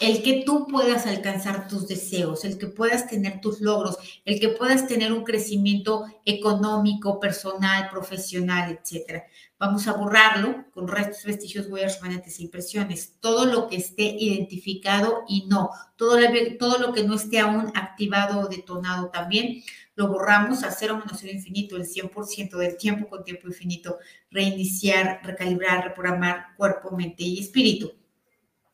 el 0.00 0.22
que 0.22 0.42
tú 0.46 0.66
puedas 0.66 1.06
alcanzar 1.06 1.68
tus 1.68 1.86
deseos, 1.86 2.46
el 2.46 2.56
que 2.56 2.68
puedas 2.68 3.08
tener 3.08 3.42
tus 3.42 3.60
logros, 3.60 3.98
el 4.24 4.40
que 4.40 4.48
puedas 4.48 4.86
tener 4.86 5.12
un 5.12 5.24
crecimiento 5.24 6.06
económico, 6.24 7.20
personal, 7.20 7.90
profesional, 7.90 8.78
etcétera. 8.80 9.26
Vamos 9.58 9.88
a 9.88 9.94
borrarlo 9.94 10.66
con 10.70 10.86
restos, 10.86 11.24
vestigios, 11.24 11.66
huellas, 11.68 11.96
remanentes 11.96 12.38
e 12.38 12.42
impresiones. 12.42 13.16
Todo 13.20 13.46
lo 13.46 13.68
que 13.68 13.76
esté 13.76 14.02
identificado 14.02 15.24
y 15.26 15.46
no. 15.46 15.70
Todo 15.96 16.18
todo 16.58 16.78
lo 16.78 16.92
que 16.92 17.04
no 17.04 17.14
esté 17.14 17.38
aún 17.40 17.72
activado 17.74 18.40
o 18.40 18.48
detonado 18.48 19.08
también 19.08 19.62
lo 19.96 20.08
borramos 20.08 20.62
a 20.62 20.70
cero 20.70 20.98
menos 20.98 21.18
cero 21.20 21.32
infinito, 21.34 21.76
el 21.76 21.86
100% 21.86 22.58
del 22.58 22.76
tiempo 22.76 23.08
con 23.08 23.24
tiempo 23.24 23.48
infinito, 23.48 23.96
reiniciar, 24.30 25.20
recalibrar, 25.24 25.84
reprogramar 25.84 26.54
cuerpo, 26.56 26.94
mente 26.94 27.24
y 27.24 27.40
espíritu. 27.40 27.92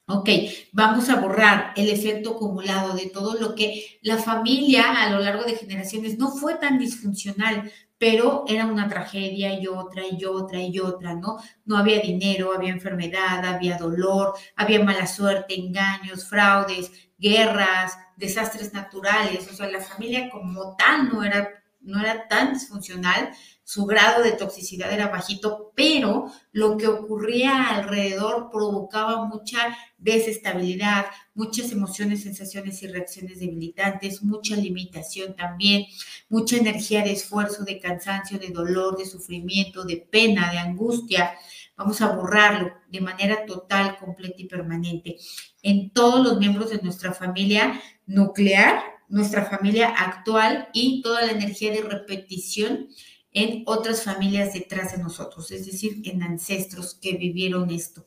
Ok, 0.06 0.28
vamos 0.72 1.08
a 1.08 1.20
borrar 1.20 1.72
el 1.76 1.88
efecto 1.88 2.32
acumulado 2.32 2.94
de 2.94 3.06
todo 3.06 3.40
lo 3.40 3.54
que 3.54 3.98
la 4.02 4.18
familia 4.18 5.00
a 5.00 5.10
lo 5.10 5.20
largo 5.20 5.44
de 5.44 5.54
generaciones 5.54 6.18
no 6.18 6.32
fue 6.32 6.56
tan 6.56 6.76
disfuncional, 6.76 7.70
pero 8.02 8.42
era 8.48 8.66
una 8.66 8.88
tragedia 8.88 9.54
y 9.54 9.68
otra 9.68 10.02
y 10.10 10.24
otra 10.24 10.60
y 10.60 10.76
otra, 10.80 11.14
¿no? 11.14 11.38
No 11.64 11.76
había 11.76 12.00
dinero, 12.00 12.52
había 12.52 12.72
enfermedad, 12.72 13.44
había 13.44 13.78
dolor, 13.78 14.34
había 14.56 14.82
mala 14.82 15.06
suerte, 15.06 15.54
engaños, 15.54 16.28
fraudes, 16.28 16.90
guerras, 17.16 17.96
desastres 18.16 18.72
naturales, 18.74 19.48
o 19.48 19.54
sea, 19.54 19.70
la 19.70 19.80
familia 19.80 20.28
como 20.30 20.74
tal 20.74 21.10
no 21.10 21.22
era, 21.22 21.61
no 21.82 22.00
era 22.00 22.28
tan 22.28 22.54
disfuncional, 22.54 23.30
su 23.64 23.86
grado 23.86 24.22
de 24.22 24.32
toxicidad 24.32 24.92
era 24.92 25.08
bajito, 25.08 25.72
pero 25.74 26.26
lo 26.52 26.76
que 26.76 26.88
ocurría 26.88 27.68
alrededor 27.68 28.50
provocaba 28.50 29.24
mucha 29.26 29.76
desestabilidad, 29.98 31.06
muchas 31.34 31.72
emociones, 31.72 32.22
sensaciones 32.22 32.82
y 32.82 32.88
reacciones 32.88 33.40
debilitantes, 33.40 34.22
mucha 34.22 34.56
limitación 34.56 35.34
también, 35.36 35.86
mucha 36.28 36.56
energía 36.56 37.02
de 37.02 37.12
esfuerzo, 37.12 37.64
de 37.64 37.78
cansancio, 37.78 38.38
de 38.38 38.50
dolor, 38.50 38.98
de 38.98 39.06
sufrimiento, 39.06 39.84
de 39.84 39.96
pena, 39.96 40.50
de 40.50 40.58
angustia. 40.58 41.34
Vamos 41.76 42.00
a 42.00 42.14
borrarlo 42.14 42.72
de 42.88 43.00
manera 43.00 43.46
total, 43.46 43.96
completa 43.98 44.36
y 44.38 44.46
permanente 44.46 45.16
en 45.62 45.90
todos 45.90 46.22
los 46.22 46.38
miembros 46.38 46.70
de 46.70 46.82
nuestra 46.82 47.12
familia 47.12 47.80
nuclear, 48.06 48.82
nuestra 49.12 49.44
familia 49.44 49.88
actual 49.88 50.68
y 50.72 51.02
toda 51.02 51.26
la 51.26 51.32
energía 51.32 51.70
de 51.70 51.82
repetición 51.82 52.88
en 53.32 53.62
otras 53.66 54.04
familias 54.04 54.54
detrás 54.54 54.96
de 54.96 55.02
nosotros, 55.02 55.50
es 55.50 55.66
decir, 55.66 56.00
en 56.04 56.22
ancestros 56.22 56.94
que 56.94 57.16
vivieron 57.18 57.70
esto. 57.70 58.06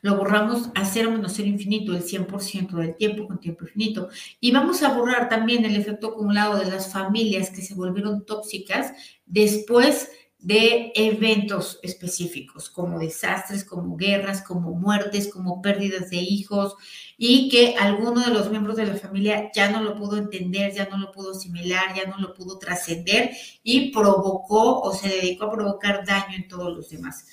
Lo 0.00 0.16
borramos 0.16 0.70
a 0.74 0.86
cero 0.86 1.10
menos 1.10 1.34
cero 1.36 1.48
infinito, 1.48 1.92
el 1.92 2.02
100% 2.02 2.70
del 2.70 2.96
tiempo 2.96 3.26
con 3.26 3.38
tiempo 3.38 3.64
infinito. 3.66 4.08
Y 4.40 4.50
vamos 4.50 4.82
a 4.82 4.94
borrar 4.94 5.28
también 5.28 5.66
el 5.66 5.76
efecto 5.76 6.08
acumulado 6.08 6.58
de 6.58 6.70
las 6.70 6.90
familias 6.90 7.50
que 7.50 7.60
se 7.60 7.74
volvieron 7.74 8.24
tóxicas 8.24 8.94
después 9.26 10.10
de 10.42 10.92
eventos 10.94 11.78
específicos, 11.82 12.70
como 12.70 12.98
desastres, 12.98 13.64
como 13.64 13.96
guerras, 13.96 14.42
como 14.42 14.72
muertes, 14.72 15.28
como 15.28 15.60
pérdidas 15.60 16.10
de 16.10 16.16
hijos, 16.16 16.76
y 17.18 17.50
que 17.50 17.76
alguno 17.76 18.22
de 18.22 18.32
los 18.32 18.50
miembros 18.50 18.76
de 18.76 18.86
la 18.86 18.96
familia 18.96 19.50
ya 19.54 19.70
no 19.70 19.82
lo 19.82 19.96
pudo 19.96 20.16
entender, 20.16 20.72
ya 20.72 20.88
no 20.88 20.96
lo 20.96 21.12
pudo 21.12 21.32
asimilar, 21.32 21.94
ya 21.94 22.08
no 22.08 22.18
lo 22.18 22.32
pudo 22.32 22.58
trascender 22.58 23.30
y 23.62 23.92
provocó 23.92 24.80
o 24.80 24.94
se 24.94 25.08
dedicó 25.08 25.44
a 25.44 25.52
provocar 25.52 26.06
daño 26.06 26.34
en 26.36 26.48
todos 26.48 26.74
los 26.74 26.88
demás. 26.88 27.26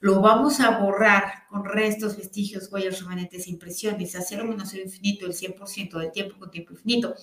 Lo 0.00 0.22
vamos 0.22 0.60
a 0.60 0.78
borrar 0.78 1.46
con 1.48 1.64
restos, 1.64 2.16
vestigios, 2.16 2.72
huellas, 2.72 3.00
remanentes, 3.00 3.46
impresiones, 3.46 4.14
menos 4.44 4.68
cero 4.70 4.82
infinito, 4.84 5.26
el 5.26 5.34
100% 5.34 5.98
del 5.98 6.10
tiempo 6.10 6.38
con 6.38 6.50
tiempo 6.50 6.72
infinito. 6.72 7.14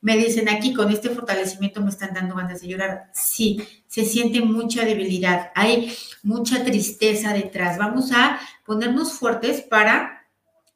Me 0.00 0.16
dicen 0.16 0.48
aquí, 0.48 0.72
con 0.72 0.90
este 0.90 1.10
fortalecimiento 1.10 1.80
me 1.80 1.90
están 1.90 2.14
dando 2.14 2.36
ganas 2.36 2.60
de 2.60 2.68
llorar. 2.68 3.10
Sí, 3.12 3.60
se 3.88 4.04
siente 4.04 4.40
mucha 4.42 4.84
debilidad, 4.84 5.50
hay 5.56 5.92
mucha 6.22 6.62
tristeza 6.62 7.32
detrás. 7.32 7.78
Vamos 7.78 8.12
a 8.12 8.38
ponernos 8.64 9.12
fuertes 9.12 9.62
para 9.62 10.19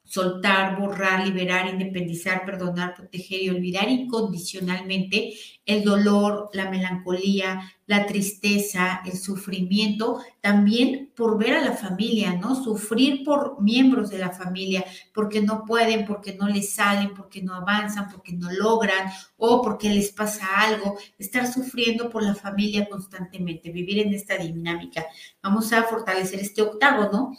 soltar, 0.05 0.79
borrar, 0.79 1.25
liberar, 1.25 1.67
independizar, 1.67 2.45
perdonar, 2.45 2.95
proteger 2.95 3.41
y 3.41 3.49
olvidar 3.49 3.89
incondicionalmente 3.89 5.33
el 5.65 5.83
dolor, 5.83 6.49
la 6.53 6.69
melancolía, 6.69 7.73
la 7.87 8.05
tristeza, 8.05 9.01
el 9.05 9.17
sufrimiento, 9.17 10.21
también 10.41 11.11
por 11.15 11.37
ver 11.37 11.55
a 11.55 11.65
la 11.65 11.73
familia, 11.73 12.33
¿no? 12.33 12.55
Sufrir 12.55 13.23
por 13.23 13.61
miembros 13.61 14.09
de 14.09 14.19
la 14.19 14.31
familia, 14.31 14.85
porque 15.13 15.41
no 15.41 15.65
pueden, 15.65 16.05
porque 16.05 16.33
no 16.33 16.47
les 16.47 16.73
salen, 16.73 17.13
porque 17.15 17.41
no 17.41 17.55
avanzan, 17.55 18.09
porque 18.09 18.33
no 18.33 18.51
logran 18.51 19.11
o 19.37 19.61
porque 19.61 19.89
les 19.89 20.11
pasa 20.11 20.45
algo, 20.57 20.97
estar 21.17 21.51
sufriendo 21.51 22.09
por 22.09 22.23
la 22.23 22.35
familia 22.35 22.87
constantemente, 22.87 23.71
vivir 23.71 23.99
en 23.99 24.13
esta 24.13 24.37
dinámica. 24.37 25.05
Vamos 25.41 25.73
a 25.73 25.83
fortalecer 25.83 26.39
este 26.39 26.61
octágono 26.61 27.33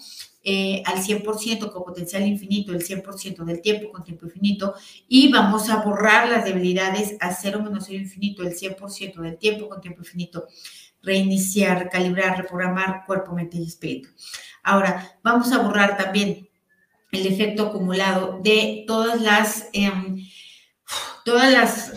eh, 0.49 0.81
al 0.87 1.03
100% 1.03 1.73
con 1.73 1.83
potencial 1.83 2.25
infinito, 2.25 2.73
el 2.73 2.81
100% 2.81 3.45
del 3.45 3.61
tiempo 3.61 3.91
con 3.91 4.05
tiempo 4.05 4.27
infinito, 4.27 4.75
y 5.09 5.29
vamos 5.33 5.69
a 5.69 5.83
borrar 5.83 6.29
las 6.29 6.45
debilidades 6.45 7.17
a 7.19 7.35
cero 7.35 7.61
menos 7.65 7.87
cero 7.89 7.99
infinito, 7.99 8.45
el 8.45 8.55
100% 8.55 9.21
del 9.23 9.39
tiempo 9.39 9.69
con 9.69 9.81
tiempo 9.81 10.03
infinito, 10.03 10.47
reiniciar, 11.03 11.91
calibrar, 11.91 12.39
reprogramar 12.39 13.05
cuerpo, 13.07 13.33
mente 13.33 13.57
y 13.57 13.67
espíritu. 13.67 14.09
Ahora, 14.63 15.19
vamos 15.25 15.51
a 15.51 15.59
borrar 15.59 15.97
también 15.97 16.49
el 17.11 17.27
efecto 17.27 17.67
acumulado 17.67 18.39
de 18.41 18.85
todas 18.87 19.21
las, 19.21 19.69
em, 19.73 20.25
todas 21.25 21.53
las 21.53 21.93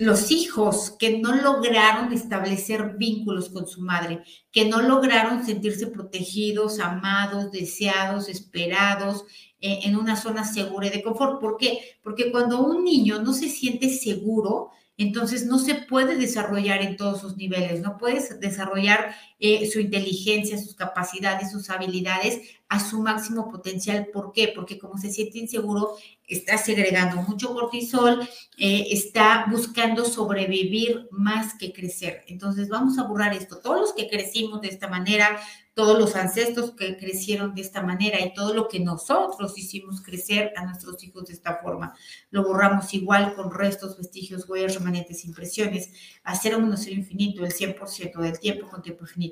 los 0.00 0.30
hijos 0.30 0.96
que 0.98 1.18
no 1.18 1.34
lograron 1.34 2.10
establecer 2.14 2.94
vínculos 2.96 3.50
con 3.50 3.66
su 3.66 3.82
madre, 3.82 4.22
que 4.50 4.64
no 4.64 4.80
lograron 4.80 5.44
sentirse 5.44 5.88
protegidos, 5.88 6.80
amados, 6.80 7.52
deseados, 7.52 8.30
esperados 8.30 9.26
eh, 9.60 9.80
en 9.82 9.96
una 9.96 10.16
zona 10.16 10.44
segura 10.44 10.86
y 10.86 10.90
de 10.90 11.02
confort. 11.02 11.38
¿Por 11.38 11.58
qué? 11.58 11.98
Porque 12.02 12.32
cuando 12.32 12.64
un 12.64 12.82
niño 12.82 13.20
no 13.20 13.34
se 13.34 13.50
siente 13.50 13.90
seguro, 13.90 14.70
entonces 14.96 15.44
no 15.44 15.58
se 15.58 15.74
puede 15.74 16.16
desarrollar 16.16 16.80
en 16.80 16.96
todos 16.96 17.20
sus 17.20 17.36
niveles, 17.36 17.82
no 17.82 17.98
puedes 17.98 18.40
desarrollar 18.40 19.14
eh, 19.40 19.68
su 19.70 19.80
inteligencia, 19.80 20.58
sus 20.58 20.74
capacidades, 20.74 21.50
sus 21.50 21.70
habilidades 21.70 22.40
a 22.68 22.78
su 22.78 23.00
máximo 23.00 23.50
potencial. 23.50 24.08
¿Por 24.12 24.32
qué? 24.32 24.52
Porque 24.54 24.78
como 24.78 24.96
se 24.98 25.10
siente 25.10 25.38
inseguro, 25.38 25.96
está 26.28 26.56
segregando 26.58 27.22
mucho 27.22 27.52
cortisol, 27.52 28.28
eh, 28.58 28.86
está 28.90 29.46
buscando 29.50 30.04
sobrevivir 30.04 31.08
más 31.10 31.54
que 31.54 31.72
crecer. 31.72 32.22
Entonces 32.28 32.68
vamos 32.68 32.98
a 32.98 33.04
borrar 33.04 33.34
esto. 33.34 33.58
Todos 33.58 33.80
los 33.80 33.92
que 33.94 34.08
crecimos 34.08 34.60
de 34.60 34.68
esta 34.68 34.86
manera, 34.86 35.40
todos 35.74 35.98
los 35.98 36.14
ancestros 36.14 36.72
que 36.72 36.96
crecieron 36.96 37.54
de 37.54 37.62
esta 37.62 37.82
manera 37.82 38.20
y 38.20 38.34
todo 38.34 38.54
lo 38.54 38.68
que 38.68 38.80
nosotros 38.80 39.56
hicimos 39.56 40.02
crecer 40.02 40.52
a 40.56 40.64
nuestros 40.64 41.02
hijos 41.02 41.26
de 41.26 41.32
esta 41.32 41.56
forma. 41.56 41.94
Lo 42.30 42.44
borramos 42.44 42.92
igual 42.92 43.34
con 43.34 43.50
restos, 43.50 43.96
vestigios, 43.96 44.48
huellas, 44.48 44.74
remanentes, 44.74 45.24
impresiones, 45.24 45.90
hacer 46.22 46.54
un 46.56 46.76
cero 46.76 46.96
infinito, 46.96 47.44
el 47.44 47.52
100% 47.52 48.18
del 48.20 48.38
tiempo 48.38 48.68
con 48.68 48.82
tiempo 48.82 49.04
infinito, 49.04 49.29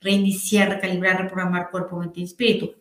reiniciar, 0.00 0.68
recalibrar, 0.68 1.22
reprogramar 1.22 1.70
cuerpo, 1.70 1.98
mente 1.98 2.20
y 2.20 2.24
espíritu. 2.24 2.74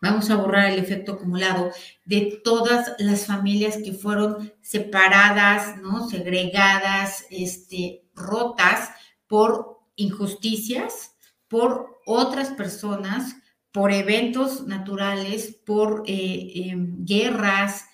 Vamos 0.00 0.30
a 0.30 0.36
borrar 0.36 0.72
el 0.72 0.80
efecto 0.80 1.12
acumulado 1.12 1.70
de 2.04 2.40
todas 2.42 2.96
las 2.98 3.24
familias 3.26 3.76
que 3.76 3.92
fueron 3.92 4.52
separadas, 4.60 5.76
¿no? 5.80 6.08
segregadas, 6.08 7.24
este, 7.30 8.02
rotas 8.14 8.90
por 9.28 9.80
injusticias, 9.94 11.14
por 11.46 12.00
otras 12.04 12.48
personas, 12.48 13.36
por 13.70 13.92
eventos 13.92 14.66
naturales, 14.66 15.56
por 15.64 16.02
eh, 16.06 16.50
em, 16.54 17.04
guerras, 17.04 17.84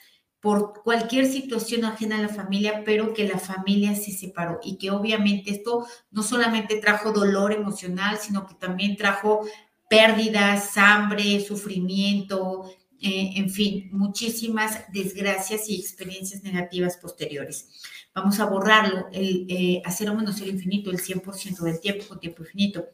por 0.40 0.82
cualquier 0.82 1.26
situación 1.26 1.84
ajena 1.84 2.18
a 2.18 2.22
la 2.22 2.28
familia, 2.28 2.82
pero 2.84 3.12
que 3.12 3.26
la 3.26 3.38
familia 3.38 3.94
se 3.94 4.12
separó 4.12 4.60
y 4.62 4.76
que 4.76 4.90
obviamente 4.90 5.50
esto 5.50 5.86
no 6.10 6.22
solamente 6.22 6.76
trajo 6.76 7.12
dolor 7.12 7.52
emocional, 7.52 8.18
sino 8.18 8.46
que 8.46 8.54
también 8.54 8.96
trajo 8.96 9.40
pérdidas, 9.88 10.76
hambre, 10.76 11.40
sufrimiento, 11.40 12.70
eh, 13.00 13.32
en 13.36 13.50
fin, 13.50 13.88
muchísimas 13.92 14.84
desgracias 14.92 15.68
y 15.68 15.80
experiencias 15.80 16.42
negativas 16.42 16.96
posteriores. 16.96 17.68
Vamos 18.14 18.38
a 18.40 18.46
borrarlo, 18.46 19.06
el, 19.12 19.46
eh, 19.48 19.82
menos 20.16 20.40
el 20.40 20.48
infinito, 20.48 20.90
el 20.90 20.98
100% 20.98 21.64
del 21.64 21.80
tiempo 21.80 22.06
con 22.08 22.20
tiempo 22.20 22.42
infinito. 22.42 22.86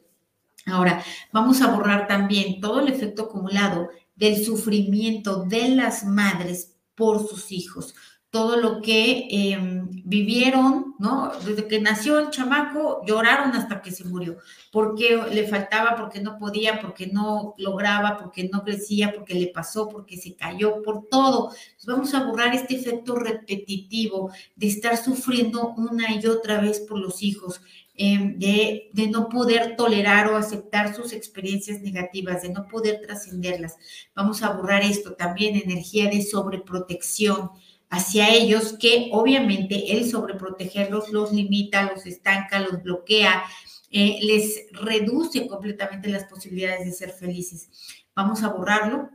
Ahora, 0.67 1.03
vamos 1.31 1.61
a 1.61 1.67
borrar 1.67 2.07
también 2.07 2.59
todo 2.59 2.79
el 2.79 2.87
efecto 2.87 3.23
acumulado 3.23 3.89
del 4.15 4.43
sufrimiento 4.43 5.43
de 5.43 5.69
las 5.69 6.05
madres 6.05 6.74
por 6.95 7.27
sus 7.27 7.51
hijos. 7.51 7.93
Todo 8.29 8.57
lo 8.57 8.81
que 8.81 9.27
em, 9.29 9.87
vivieron, 10.03 10.95
¿no? 10.99 11.31
Desde 11.45 11.67
que 11.67 11.79
nació 11.79 12.19
el 12.19 12.31
chamaco, 12.31 13.01
lloraron 13.05 13.51
hasta 13.51 13.81
que 13.81 13.91
se 13.91 14.03
murió, 14.03 14.39
porque 14.73 15.17
le 15.31 15.47
faltaba, 15.47 15.95
porque 15.95 16.19
no 16.19 16.37
podía, 16.37 16.81
porque 16.81 17.07
no 17.07 17.55
lograba, 17.57 18.17
porque 18.17 18.49
no 18.51 18.63
crecía, 18.63 19.13
porque 19.15 19.35
le 19.35 19.47
pasó, 19.47 19.87
porque 19.87 20.17
se 20.17 20.35
cayó, 20.35 20.81
por 20.83 21.07
todo. 21.07 21.53
vamos 21.87 22.13
a 22.13 22.25
borrar 22.25 22.53
este 22.53 22.75
efecto 22.75 23.15
repetitivo 23.15 24.31
de 24.57 24.67
estar 24.67 24.97
sufriendo 24.97 25.69
una 25.77 26.13
y 26.13 26.27
otra 26.27 26.59
vez 26.59 26.81
por 26.81 26.99
los 26.99 27.23
hijos, 27.23 27.61
em, 27.97 28.37
de, 28.37 28.89
no 29.09 29.29
poder 29.29 29.75
tolerar 29.75 30.27
o 30.27 30.37
aceptar 30.37 30.93
sus 30.95 31.13
experiencias 31.13 31.81
negativas, 31.81 32.41
de 32.41 32.49
no 32.49 32.67
poder 32.67 33.01
trascenderlas. 33.01 33.77
Vamos 34.15 34.43
a 34.43 34.51
borrar 34.51 34.83
esto 34.83 35.13
también, 35.13 35.55
energía 35.55 36.09
de 36.09 36.21
sobreprotección 36.21 37.51
hacia 37.89 38.29
ellos, 38.29 38.75
que 38.79 39.09
obviamente 39.11 39.93
el 39.93 40.09
sobreprotegerlos 40.09 41.09
los 41.11 41.31
limita, 41.31 41.91
los 41.91 42.05
estanca, 42.05 42.59
los 42.59 42.83
bloquea, 42.83 43.43
eh, 43.91 44.19
les 44.21 44.65
reduce 44.73 45.47
completamente 45.47 46.09
las 46.09 46.25
posibilidades 46.25 46.85
de 46.85 46.91
ser 46.91 47.11
felices. 47.11 47.69
Vamos 48.15 48.43
a 48.43 48.49
borrarlo 48.49 49.09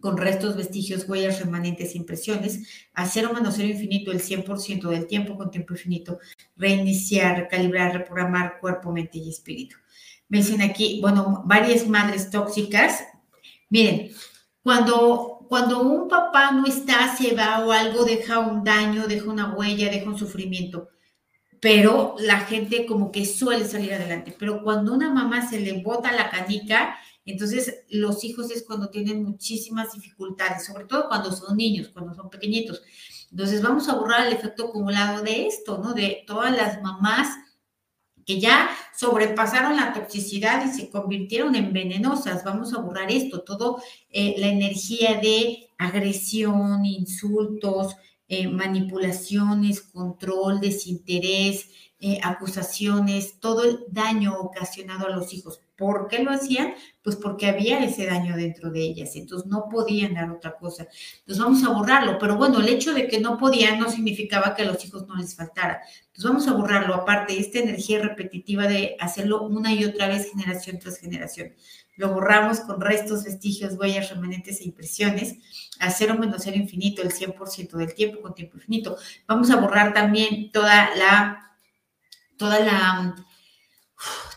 con 0.00 0.16
restos, 0.16 0.56
vestigios, 0.56 1.08
huellas, 1.08 1.40
remanentes, 1.40 1.94
impresiones, 1.94 2.86
a 2.92 3.06
cero 3.06 3.30
menos 3.34 3.54
cero 3.56 3.68
infinito 3.68 4.12
el 4.12 4.20
100% 4.20 4.88
del 4.88 5.06
tiempo 5.06 5.36
con 5.36 5.50
tiempo 5.50 5.74
infinito, 5.74 6.18
reiniciar, 6.56 7.38
recalibrar, 7.38 7.92
reprogramar 7.92 8.58
cuerpo, 8.60 8.92
mente 8.92 9.18
y 9.18 9.30
espíritu. 9.30 9.76
Me 10.28 10.38
dicen 10.38 10.62
aquí, 10.62 11.00
bueno, 11.00 11.42
varias 11.46 11.86
madres 11.86 12.30
tóxicas. 12.30 13.04
Miren, 13.70 14.10
cuando, 14.62 15.46
cuando 15.48 15.80
un 15.80 16.08
papá 16.08 16.50
no 16.52 16.66
está, 16.66 17.16
se 17.16 17.34
va 17.34 17.64
o 17.64 17.72
algo, 17.72 18.04
deja 18.04 18.40
un 18.40 18.64
daño, 18.64 19.06
deja 19.06 19.30
una 19.30 19.54
huella, 19.54 19.90
deja 19.90 20.08
un 20.08 20.18
sufrimiento 20.18 20.88
pero 21.60 22.14
la 22.20 22.40
gente 22.40 22.86
como 22.86 23.10
que 23.10 23.24
suele 23.24 23.64
salir 23.64 23.92
adelante. 23.94 24.34
Pero 24.38 24.62
cuando 24.62 24.94
una 24.94 25.10
mamá 25.12 25.48
se 25.48 25.58
le 25.58 25.82
bota 25.82 26.12
la 26.12 26.30
canica, 26.30 26.96
entonces, 27.26 27.84
los 27.90 28.22
hijos 28.24 28.50
es 28.52 28.62
cuando 28.62 28.88
tienen 28.88 29.24
muchísimas 29.24 29.92
dificultades, 29.92 30.64
sobre 30.64 30.84
todo 30.84 31.08
cuando 31.08 31.32
son 31.32 31.56
niños, 31.56 31.88
cuando 31.88 32.14
son 32.14 32.30
pequeñitos. 32.30 32.82
Entonces, 33.30 33.60
vamos 33.60 33.88
a 33.88 33.96
borrar 33.96 34.26
el 34.26 34.32
efecto 34.32 34.68
acumulado 34.68 35.22
de 35.22 35.48
esto, 35.48 35.78
¿no? 35.78 35.92
De 35.92 36.24
todas 36.26 36.56
las 36.56 36.80
mamás 36.82 37.28
que 38.24 38.40
ya 38.40 38.70
sobrepasaron 38.96 39.76
la 39.76 39.92
toxicidad 39.92 40.64
y 40.66 40.76
se 40.76 40.90
convirtieron 40.90 41.54
en 41.54 41.72
venenosas. 41.72 42.44
Vamos 42.44 42.74
a 42.74 42.80
borrar 42.80 43.10
esto, 43.10 43.42
todo 43.42 43.82
eh, 44.10 44.34
la 44.38 44.48
energía 44.48 45.20
de 45.20 45.68
agresión, 45.78 46.84
insultos, 46.84 47.96
eh, 48.28 48.48
manipulaciones, 48.48 49.80
control, 49.80 50.60
desinterés, 50.60 51.68
eh, 52.00 52.18
acusaciones, 52.22 53.38
todo 53.38 53.64
el 53.64 53.84
daño 53.88 54.36
ocasionado 54.38 55.06
a 55.06 55.10
los 55.10 55.32
hijos. 55.32 55.60
¿Por 55.76 56.08
qué 56.08 56.22
lo 56.22 56.30
hacían? 56.30 56.74
Pues 57.02 57.16
porque 57.16 57.46
había 57.46 57.84
ese 57.84 58.06
daño 58.06 58.34
dentro 58.34 58.70
de 58.70 58.80
ellas, 58.80 59.14
entonces 59.14 59.46
no 59.46 59.68
podían 59.68 60.14
dar 60.14 60.30
otra 60.30 60.56
cosa. 60.56 60.88
Entonces 61.18 61.44
vamos 61.44 61.62
a 61.64 61.68
borrarlo, 61.68 62.18
pero 62.18 62.36
bueno, 62.36 62.60
el 62.60 62.68
hecho 62.68 62.94
de 62.94 63.06
que 63.06 63.20
no 63.20 63.36
podían 63.36 63.78
no 63.78 63.90
significaba 63.90 64.54
que 64.54 64.62
a 64.62 64.66
los 64.66 64.82
hijos 64.84 65.06
no 65.06 65.16
les 65.16 65.36
faltara. 65.36 65.82
Entonces 66.06 66.24
vamos 66.24 66.48
a 66.48 66.52
borrarlo, 66.52 66.94
aparte 66.94 67.38
esta 67.38 67.58
energía 67.58 68.00
repetitiva 68.00 68.66
de 68.66 68.96
hacerlo 69.00 69.42
una 69.42 69.72
y 69.74 69.84
otra 69.84 70.08
vez, 70.08 70.30
generación 70.30 70.78
tras 70.78 70.98
generación. 70.98 71.54
Lo 71.96 72.12
borramos 72.12 72.60
con 72.60 72.80
restos, 72.80 73.24
vestigios, 73.24 73.74
huellas, 73.74 74.10
remanentes 74.10 74.60
e 74.60 74.64
impresiones, 74.64 75.36
a 75.78 75.90
cero 75.90 76.16
menos 76.18 76.42
cero 76.44 76.56
infinito, 76.56 77.02
el 77.02 77.10
100% 77.10 77.76
del 77.76 77.94
tiempo 77.94 78.22
con 78.22 78.34
tiempo 78.34 78.56
infinito. 78.56 78.96
Vamos 79.26 79.50
a 79.50 79.56
borrar 79.56 79.92
también 79.92 80.50
toda 80.52 80.94
la 80.96 81.42
toda 82.36 82.60
la, 82.60 83.16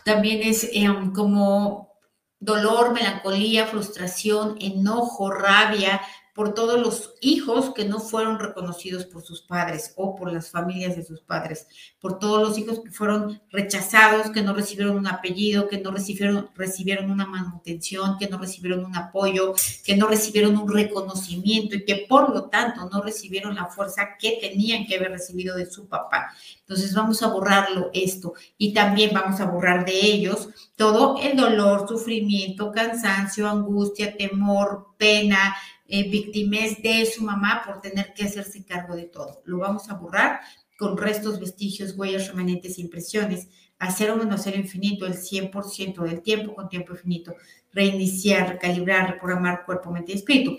también 0.04 0.40
es 0.42 0.68
em, 0.72 1.12
como 1.12 1.90
dolor, 2.38 2.92
melancolía, 2.92 3.66
frustración, 3.66 4.56
enojo, 4.60 5.30
rabia, 5.30 6.00
por 6.40 6.54
todos 6.54 6.80
los 6.80 7.12
hijos 7.20 7.74
que 7.74 7.84
no 7.84 8.00
fueron 8.00 8.38
reconocidos 8.38 9.04
por 9.04 9.20
sus 9.20 9.42
padres 9.42 9.92
o 9.96 10.16
por 10.16 10.32
las 10.32 10.48
familias 10.50 10.96
de 10.96 11.04
sus 11.04 11.20
padres, 11.20 11.66
por 12.00 12.18
todos 12.18 12.40
los 12.40 12.56
hijos 12.56 12.80
que 12.80 12.90
fueron 12.90 13.42
rechazados, 13.50 14.30
que 14.30 14.40
no 14.40 14.54
recibieron 14.54 14.96
un 14.96 15.06
apellido, 15.06 15.68
que 15.68 15.76
no 15.76 15.90
recibieron, 15.90 16.48
recibieron 16.54 17.10
una 17.10 17.26
manutención, 17.26 18.16
que 18.18 18.26
no 18.26 18.38
recibieron 18.38 18.86
un 18.86 18.96
apoyo, 18.96 19.52
que 19.84 19.98
no 19.98 20.06
recibieron 20.06 20.56
un 20.56 20.72
reconocimiento 20.72 21.76
y 21.76 21.84
que 21.84 22.06
por 22.08 22.30
lo 22.30 22.44
tanto 22.44 22.88
no 22.88 23.02
recibieron 23.02 23.54
la 23.54 23.66
fuerza 23.66 24.16
que 24.18 24.38
tenían 24.40 24.86
que 24.86 24.96
haber 24.96 25.10
recibido 25.10 25.54
de 25.54 25.70
su 25.70 25.88
papá. 25.88 26.34
Entonces 26.60 26.94
vamos 26.94 27.22
a 27.22 27.28
borrarlo 27.28 27.90
esto 27.92 28.32
y 28.56 28.72
también 28.72 29.10
vamos 29.12 29.40
a 29.40 29.44
borrar 29.44 29.84
de 29.84 29.92
ellos 29.92 30.48
todo 30.74 31.20
el 31.20 31.36
dolor, 31.36 31.86
sufrimiento, 31.86 32.72
cansancio, 32.72 33.46
angustia, 33.46 34.16
temor, 34.16 34.86
pena, 34.96 35.54
eh, 35.92 36.08
víctimas 36.08 36.80
de 36.80 37.04
su 37.04 37.24
mamá 37.24 37.62
por 37.66 37.80
tener 37.80 38.14
que 38.14 38.22
hacerse 38.22 38.64
cargo 38.64 38.94
de 38.94 39.06
todo. 39.06 39.42
Lo 39.44 39.58
vamos 39.58 39.90
a 39.90 39.94
borrar 39.94 40.40
con 40.78 40.96
restos, 40.96 41.40
vestigios, 41.40 41.96
huellas, 41.96 42.28
remanentes, 42.28 42.78
impresiones, 42.78 43.48
a 43.80 43.90
cero 43.90 44.16
menos 44.16 44.42
cero 44.44 44.56
infinito, 44.56 45.04
el 45.04 45.14
100% 45.14 46.02
del 46.04 46.22
tiempo 46.22 46.54
con 46.54 46.68
tiempo 46.68 46.92
infinito, 46.92 47.34
reiniciar, 47.72 48.50
recalibrar, 48.50 49.10
reprogramar 49.10 49.64
cuerpo, 49.66 49.90
mente 49.90 50.12
y 50.12 50.16
espíritu. 50.16 50.56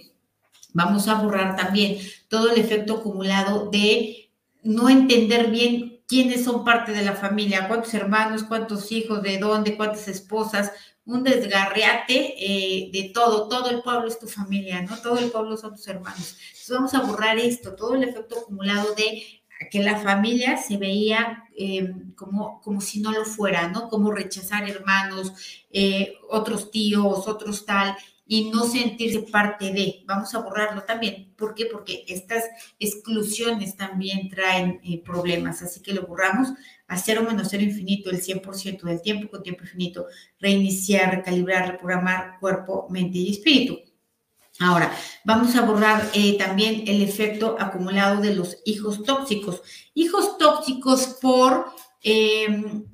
Vamos 0.74 1.08
a 1.08 1.16
borrar 1.16 1.56
también 1.56 1.98
todo 2.28 2.52
el 2.52 2.60
efecto 2.60 2.98
acumulado 2.98 3.70
de 3.70 4.32
no 4.64 4.90
entender 4.90 5.50
bien 5.50 6.02
quiénes 6.08 6.44
son 6.44 6.66
parte 6.66 6.92
de 6.92 7.06
la 7.06 7.14
familia, 7.14 7.70
cuántos 7.70 7.94
hermanos, 7.94 8.44
cuántos 8.44 8.92
hijos, 8.92 9.24
de 9.24 9.38
dónde, 9.38 9.78
cuántas 9.78 10.10
esposas, 10.10 10.74
un 11.06 11.24
desgarriate 11.24 12.36
eh, 12.38 12.90
de 12.92 13.12
todo, 13.14 13.48
todo 13.48 13.70
el 13.70 13.82
pueblo 13.82 14.08
es 14.08 14.20
tu 14.20 14.28
familia, 14.28 14.82
¿no? 14.82 14.98
Todo 14.98 15.18
el 15.18 15.32
pueblo 15.32 15.58
son 15.58 15.76
tus 15.76 15.88
hermanos. 15.88 16.38
Entonces 16.50 16.70
vamos 16.70 16.94
a 16.94 17.02
borrar 17.02 17.40
esto, 17.40 17.76
todo 17.76 17.96
el 17.96 18.04
efecto 18.04 18.40
acumulado 18.40 18.94
de 18.96 19.24
que 19.70 19.84
la 19.84 20.00
familia 20.00 20.58
se 20.58 20.78
veía 20.78 21.44
em, 21.56 22.14
como, 22.14 22.62
como 22.62 22.82
si 22.82 23.00
no 23.00 23.12
lo 23.12 23.26
fuera, 23.26 23.68
¿no? 23.68 23.90
Como 23.90 24.12
rechazar 24.12 24.68
hermanos, 24.70 25.34
eh, 25.72 26.16
otros 26.30 26.72
tíos, 26.72 27.28
otros 27.28 27.66
tal, 27.66 27.96
y 28.32 28.50
no 28.50 28.64
sentirse 28.64 29.24
parte 29.24 29.74
de. 29.74 30.06
Vamos 30.08 30.34
a 30.34 30.40
borrarlo 30.40 30.84
también. 30.84 31.34
¿Por 31.36 31.54
qué? 31.54 31.66
Porque 31.66 32.06
estas 32.08 32.46
exclusiones 32.80 33.76
también 33.76 34.30
traen 34.30 34.80
eh, 34.86 35.04
problemas, 35.04 35.62
así 35.62 35.82
que 35.82 35.94
lo 35.94 36.08
borramos 36.08 36.48
a 36.88 36.98
cero 36.98 37.26
menos 37.28 37.50
cero 37.52 37.64
infinito, 37.64 38.10
el 38.10 38.22
100% 38.22 38.84
del 38.84 39.02
tiempo 39.02 39.30
con 39.30 39.44
tiempo 39.44 39.64
infinito, 39.64 40.06
reiniciar, 40.40 41.14
recalibrar, 41.14 41.74
reprogramar 41.74 42.40
cuerpo, 42.40 42.88
mente 42.90 43.18
y 43.18 43.32
espíritu. 43.32 43.82
Ahora, 44.62 44.96
vamos 45.26 45.54
a 45.58 45.66
borrar 45.66 46.02
eh, 46.14 46.38
también 46.38 46.86
el 46.88 47.02
efecto 47.02 47.58
acumulado 47.60 48.22
de 48.22 48.34
los 48.34 48.60
hijos 48.64 49.04
tóxicos. 49.04 49.62
Hijos 49.94 50.38
tóxicos 50.38 51.18
por... 51.22 51.66
Em, 52.02 52.86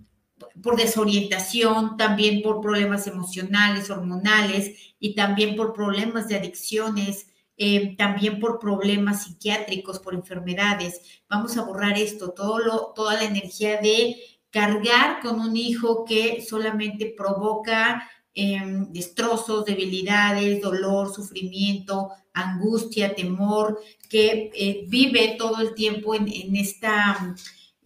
por 0.62 0.76
desorientación, 0.78 1.98
también 1.98 2.42
por 2.42 2.62
problemas 2.62 3.08
emocionales, 3.08 3.90
hormonales 3.90 4.94
y 5.00 5.16
también 5.16 5.56
por 5.56 5.74
problemas 5.74 6.28
de 6.28 6.38
adicciones, 6.38 7.28
eh, 7.58 7.96
también 7.98 8.40
por 8.40 8.60
problemas 8.60 9.24
psiquiátricos, 9.24 10.00
por 10.00 10.14
enfermedades. 10.14 11.02
Vamos 11.30 11.58
a 11.58 11.64
borrar 11.64 11.98
esto, 11.98 12.32
todo 12.32 12.60
lo, 12.60 12.94
toda 12.96 13.16
la 13.16 13.24
energía 13.24 13.82
de 13.82 14.18
cargar 14.52 15.20
con 15.22 15.40
un 15.40 15.56
hijo 15.56 16.06
que 16.06 16.42
solamente 16.42 17.14
provoca 17.18 18.10
em, 18.34 18.92
destrozos, 18.94 19.66
debilidades, 19.66 20.62
dolor, 20.62 21.14
sufrimiento, 21.14 22.10
angustia, 22.34 23.16
temor, 23.16 23.80
que 24.10 24.52
eh, 24.54 24.86
vive 24.88 25.36
todo 25.38 25.60
el 25.62 25.74
tiempo 25.74 26.14
en, 26.16 26.28
en 26.28 26.56
esta 26.56 27.36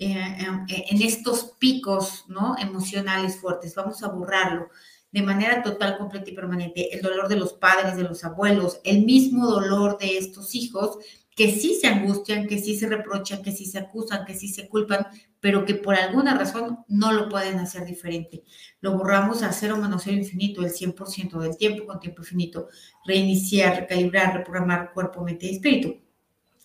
eh, 0.04 0.66
eh, 0.68 0.86
en 0.90 1.02
estos 1.04 1.54
picos 1.60 2.26
¿no? 2.28 2.56
emocionales 2.58 3.40
fuertes. 3.40 3.76
Vamos 3.76 4.02
a 4.02 4.08
borrarlo 4.08 4.70
de 5.12 5.22
manera 5.22 5.62
total, 5.62 6.00
completa 6.00 6.32
y 6.32 6.34
permanente. 6.34 6.96
El 6.96 7.04
dolor 7.04 7.28
de 7.28 7.36
los 7.36 7.54
padres, 7.54 7.98
de 7.98 8.04
los 8.04 8.24
abuelos, 8.24 8.82
el 8.84 9.06
mismo 9.06 9.46
dolor 9.46 10.00
de 10.00 10.18
estos 10.18 10.56
hijos 10.56 10.98
que 11.36 11.52
sí 11.52 11.78
se 11.80 11.86
angustian, 11.86 12.48
que 12.48 12.58
sí 12.58 12.80
se 12.80 12.88
reprochan, 12.88 13.44
que 13.44 13.52
sí 13.52 13.68
se 13.68 13.78
acusan, 13.78 14.26
que 14.26 14.34
sí 14.34 14.48
se 14.48 14.68
culpan, 14.68 15.06
pero 15.40 15.66
que 15.66 15.76
por 15.76 15.94
alguna 15.94 16.36
razón 16.36 16.80
no 16.88 17.14
lo 17.14 17.30
pueden 17.30 17.60
hacer 17.60 17.86
diferente. 17.86 18.44
Lo 18.80 18.98
borramos 18.98 19.44
a 19.44 19.54
cero 19.54 19.78
menos 19.78 20.02
cero 20.04 20.18
infinito, 20.18 20.64
el 20.64 20.72
100% 20.72 21.40
del 21.40 21.58
tiempo 21.58 21.86
con 21.86 22.00
tiempo 22.00 22.24
infinito. 22.24 22.70
Reiniciar, 23.06 23.82
recalibrar, 23.82 24.36
reprogramar 24.36 24.94
cuerpo, 24.94 25.24
mente 25.24 25.46
y 25.46 25.56
espíritu. 25.58 25.96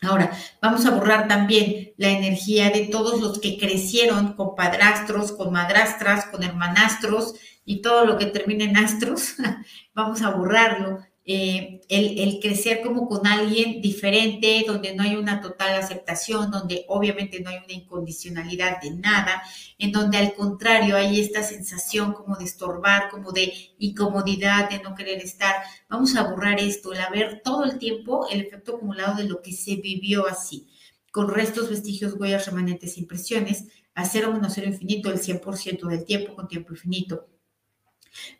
Ahora, 0.02 0.30
vamos 0.61 0.85
a 0.85 0.90
borrar 0.90 1.26
también 1.26 1.94
la 1.96 2.11
energía 2.11 2.70
de 2.70 2.87
todos 2.87 3.20
los 3.20 3.38
que 3.38 3.59
crecieron 3.59 4.35
con 4.35 4.54
padrastros, 4.54 5.32
con 5.32 5.52
madrastras, 5.52 6.26
con 6.26 6.42
hermanastros 6.42 7.35
y 7.64 7.80
todo 7.80 8.04
lo 8.04 8.18
que 8.18 8.26
termine 8.26 8.64
en 8.64 8.76
astros. 8.76 9.35
vamos 9.94 10.22
a 10.22 10.30
borrarlo 10.30 11.00
eh, 11.29 11.81
el, 11.89 12.39
crecer 12.41 12.83
como 12.83 13.09
con 13.09 13.27
alguien 13.27 13.81
diferente, 13.83 14.65
donde 14.65 14.95
no 14.95 15.03
hay 15.03 15.17
una 15.17 15.41
total 15.41 15.75
aceptación, 15.75 16.53
donde 16.53 16.85
obviamente 16.87 17.41
no 17.41 17.51
hay 17.51 17.57
una 17.65 17.73
incondicionalidad 17.73 18.81
de 18.81 18.93
nada, 18.93 19.43
en 19.77 19.91
donde 19.91 20.19
al 20.19 20.35
contrario 20.35 20.97
hay 20.97 21.21
esta 21.21 21.43
sensación 21.43 22.12
como 22.12 22.37
de 22.37 22.45
estorbar, 22.45 23.11
como 23.11 23.33
de 23.33 23.53
incomodidad, 23.79 24.71
de 24.71 24.81
no 24.81 24.95
querer 24.95 25.19
estar. 25.19 25.57
Vamos 25.89 26.15
a 26.15 26.23
borrar 26.31 26.61
esto, 26.61 26.93
el 26.93 27.01
ver 27.12 27.41
todo 27.43 27.65
el 27.65 27.79
tiempo 27.79 28.29
el 28.31 28.43
efecto 28.43 28.77
acumulado 28.77 29.17
de 29.17 29.25
lo 29.25 29.43
que 29.43 29.53
se 29.53 29.77
vivió 29.77 30.29
así, 30.29 30.69
con 31.11 31.29
restos, 31.29 31.71
vestigios, 31.71 32.15
huellas, 32.15 32.47
remanentes, 32.47 32.99
impresiones, 32.99 33.65
a 33.95 34.05
cero 34.05 34.33
menos 34.33 34.53
cero 34.55 34.69
infinito 34.69 35.11
el 35.11 35.19
100% 35.19 35.89
del 35.89 36.05
tiempo 36.05 36.37
con 36.37 36.47
tiempo 36.47 36.73
infinito. 36.73 37.27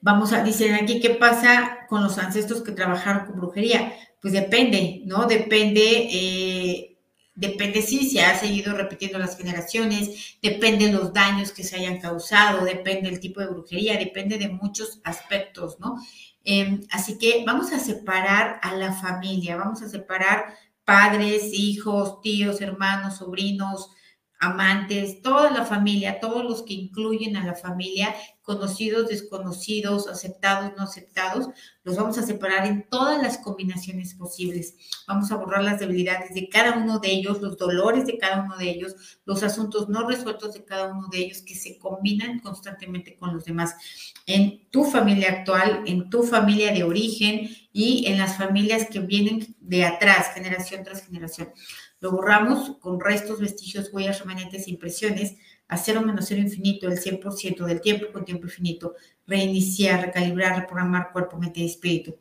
Vamos 0.01 0.33
a, 0.33 0.43
dicen 0.43 0.75
aquí, 0.75 1.01
¿qué 1.01 1.11
pasa 1.11 1.87
con 1.89 2.03
los 2.03 2.19
ancestros 2.19 2.63
que 2.63 2.73
trabajaron 2.73 3.27
con 3.27 3.37
brujería? 3.37 3.93
Pues 4.21 4.33
depende, 4.33 5.03
¿no? 5.05 5.27
Depende, 5.27 6.09
eh, 6.11 6.97
depende 7.35 7.83
si 7.83 8.09
se 8.09 8.23
ha 8.23 8.39
seguido 8.39 8.75
repitiendo 8.75 9.19
las 9.19 9.37
generaciones, 9.37 10.39
depende 10.43 10.93
los 10.93 11.13
daños 11.13 11.53
que 11.53 11.65
se 11.65 11.77
hayan 11.77 12.01
causado, 12.01 12.65
depende 12.65 13.09
el 13.09 13.21
tipo 13.21 13.41
de 13.41 13.49
brujería, 13.49 13.99
depende 13.99 14.39
de 14.39 14.49
muchos 14.49 15.01
aspectos, 15.05 15.79
¿no? 15.81 15.97
Em, 16.45 16.87
así 16.91 17.19
que 17.19 17.45
vamos 17.45 17.73
a 17.73 17.81
separar 17.81 18.61
a 18.63 18.75
la 18.75 18.93
familia, 18.93 19.57
vamos 19.57 19.83
a 19.83 19.89
separar 19.89 20.55
padres, 20.85 21.51
hijos, 21.53 22.21
tíos, 22.21 22.61
hermanos, 22.61 23.17
sobrinos, 23.19 23.91
amantes, 24.39 25.23
toda 25.23 25.51
la 25.51 25.65
familia, 25.65 26.21
todos 26.21 26.45
los 26.45 26.63
que 26.63 26.75
incluyen 26.75 27.37
a 27.37 27.47
la 27.47 27.55
familia, 27.55 28.15
conocidos, 28.43 29.09
desconocidos, 29.09 30.07
aceptados, 30.07 30.73
no 30.77 30.85
aceptados, 30.85 31.49
los 31.83 31.97
vamos 31.97 32.17
a 32.17 32.23
separar 32.23 32.67
en 32.67 32.89
todas 32.89 33.21
las 33.21 33.39
combinaciones 33.39 34.15
posibles. 34.15 34.77
Vamos 35.09 35.33
a 35.33 35.37
borrar 35.37 35.65
las 35.65 35.81
debilidades 35.81 36.33
de 36.33 36.49
cada 36.49 36.79
uno 36.79 37.01
de 37.01 37.11
ellos, 37.11 37.41
los 37.41 37.57
dolores 37.57 38.07
de 38.07 38.19
cada 38.19 38.43
uno 38.43 38.57
de 38.57 38.71
ellos, 38.71 39.21
los 39.25 39.43
asuntos 39.43 39.89
no 39.89 40.09
resueltos 40.09 40.55
de 40.55 40.65
cada 40.65 40.93
uno 40.93 41.09
de 41.09 41.19
ellos 41.19 41.43
que 41.43 41.57
se 41.57 41.77
combinan 41.79 42.39
constantemente 42.39 43.17
con 43.17 43.35
los 43.35 43.45
demás. 43.45 43.75
En 44.27 44.69
tu 44.71 44.85
familia 44.85 45.31
actual, 45.31 45.83
en 45.87 46.09
tu 46.09 46.23
familia 46.23 46.73
de 46.73 46.85
origen 46.85 47.49
y 47.73 48.07
en 48.07 48.17
las 48.17 48.37
familias 48.37 48.89
que 48.89 49.01
vienen 49.01 49.57
de 49.59 49.85
atrás, 49.85 50.29
generación 50.35 50.85
tras 50.85 51.05
generación. 51.05 51.49
Lo 52.01 52.11
borramos 52.13 52.77
con 52.79 53.01
restos, 53.01 53.41
vestigios, 53.41 53.91
huellas, 53.93 54.21
remanentes, 54.21 54.69
impresiones, 54.69 55.37
a 55.69 55.77
cero 55.77 56.03
menos 56.03 56.27
cero 56.29 56.41
infinito, 56.43 56.89
el 56.89 56.99
100% 56.99 57.65
del 57.65 57.81
tiempo 57.81 58.13
con 58.13 58.25
tiempo 58.25 58.47
infinito, 58.47 58.95
reiniciar, 59.27 60.01
recalibrar, 60.07 60.61
reprogramar 60.61 61.11
cuerpo, 61.13 61.39
mente 61.39 61.61
y 61.61 61.67
espíritu. 61.67 62.17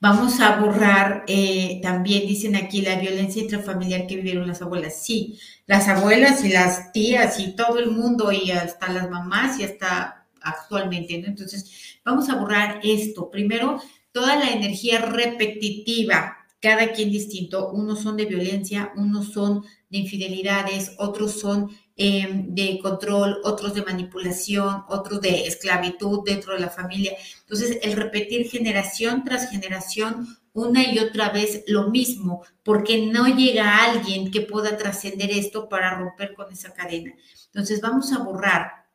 Vamos 0.00 0.40
a 0.40 0.60
borrar, 0.60 1.24
eh, 1.26 1.80
también 1.82 2.26
dicen 2.26 2.56
aquí, 2.56 2.82
la 2.82 2.98
violencia 2.98 3.42
intrafamiliar 3.42 4.06
que 4.06 4.16
vivieron 4.16 4.46
las 4.46 4.62
abuelas. 4.62 5.02
Sí, 5.02 5.38
las 5.66 5.88
abuelas 5.88 6.44
y 6.44 6.50
las 6.50 6.92
tías 6.92 7.38
y 7.38 7.54
todo 7.54 7.78
el 7.78 7.90
mundo 7.90 8.32
y 8.32 8.50
hasta 8.50 8.92
las 8.92 9.10
mamás 9.10 9.58
y 9.58 9.64
hasta 9.64 10.26
actualmente, 10.40 11.18
¿no? 11.18 11.26
Entonces, 11.26 11.98
vamos 12.04 12.28
a 12.28 12.36
borrar 12.36 12.80
esto. 12.82 13.30
Primero, 13.30 13.80
toda 14.12 14.36
la 14.36 14.50
energía 14.50 15.00
repetitiva 15.00 16.37
cada 16.60 16.92
quien 16.92 17.10
distinto. 17.10 17.70
Unos 17.70 18.02
son 18.02 18.16
de 18.16 18.26
violencia, 18.26 18.92
unos 18.96 19.32
son 19.32 19.64
de 19.90 19.98
infidelidades, 19.98 20.92
otros 20.98 21.40
son 21.40 21.70
em, 21.96 22.54
de 22.54 22.78
control, 22.80 23.38
otros 23.44 23.74
de 23.74 23.82
manipulación, 23.82 24.84
otros 24.88 25.20
de 25.20 25.46
esclavitud 25.46 26.20
dentro 26.24 26.52
de 26.52 26.60
la 26.60 26.70
familia. 26.70 27.12
Entonces, 27.40 27.78
el 27.82 27.92
repetir 27.92 28.48
generación 28.48 29.24
tras 29.24 29.50
generación 29.50 30.38
una 30.52 30.92
y 30.92 30.98
otra 30.98 31.30
vez 31.30 31.62
lo 31.68 31.88
mismo, 31.90 32.42
porque 32.64 33.06
no 33.06 33.26
llega 33.28 33.84
alguien 33.84 34.30
que 34.30 34.40
pueda 34.40 34.76
trascender 34.76 35.30
esto 35.30 35.68
para 35.68 35.96
romper 35.96 36.34
con 36.34 36.52
esa 36.52 36.74
cadena. 36.74 37.14
Entonces, 37.46 37.80
vamos 37.80 38.12
a 38.12 38.18
borrar 38.18 38.86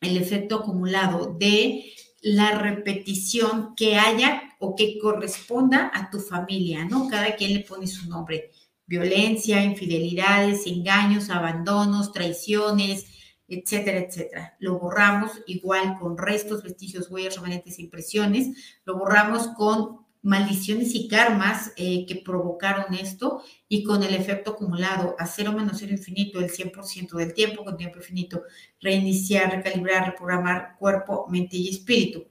el 0.00 0.16
efecto 0.16 0.56
acumulado 0.56 1.34
de 1.38 1.92
la 2.20 2.58
repetición 2.58 3.74
que 3.74 3.96
haya 3.96 4.42
o 4.58 4.76
que 4.76 4.98
corresponda 4.98 5.90
a 5.94 6.10
tu 6.10 6.20
familia, 6.20 6.84
¿no? 6.84 7.08
Cada 7.08 7.34
quien 7.36 7.54
le 7.54 7.60
pone 7.60 7.86
su 7.86 8.08
nombre. 8.08 8.50
Violencia, 8.86 9.62
infidelidades, 9.62 10.66
engaños, 10.66 11.30
abandonos, 11.30 12.12
traiciones, 12.12 13.06
etcétera, 13.48 13.98
etcétera. 13.98 14.56
Lo 14.60 14.78
borramos 14.78 15.32
igual 15.46 15.96
con 15.98 16.16
restos, 16.16 16.62
vestigios, 16.62 17.10
huellas, 17.10 17.36
remanentes, 17.36 17.78
impresiones. 17.78 18.80
Lo 18.84 18.96
borramos 18.98 19.48
con 19.56 19.99
maldiciones 20.22 20.94
y 20.94 21.08
karmas 21.08 21.72
eh, 21.76 22.04
que 22.06 22.16
provocaron 22.16 22.94
esto 22.94 23.42
y 23.68 23.82
con 23.82 24.02
el 24.02 24.14
efecto 24.14 24.52
acumulado 24.52 25.16
a 25.18 25.26
cero 25.26 25.52
menos 25.52 25.78
cero 25.78 25.92
infinito 25.92 26.40
el 26.40 26.50
100% 26.50 27.12
del 27.16 27.32
tiempo 27.32 27.64
con 27.64 27.76
tiempo 27.76 27.98
infinito, 27.98 28.42
reiniciar, 28.80 29.50
recalibrar, 29.50 30.06
reprogramar 30.06 30.76
cuerpo, 30.78 31.26
mente 31.28 31.56
y 31.56 31.68
espíritu. 31.68 32.26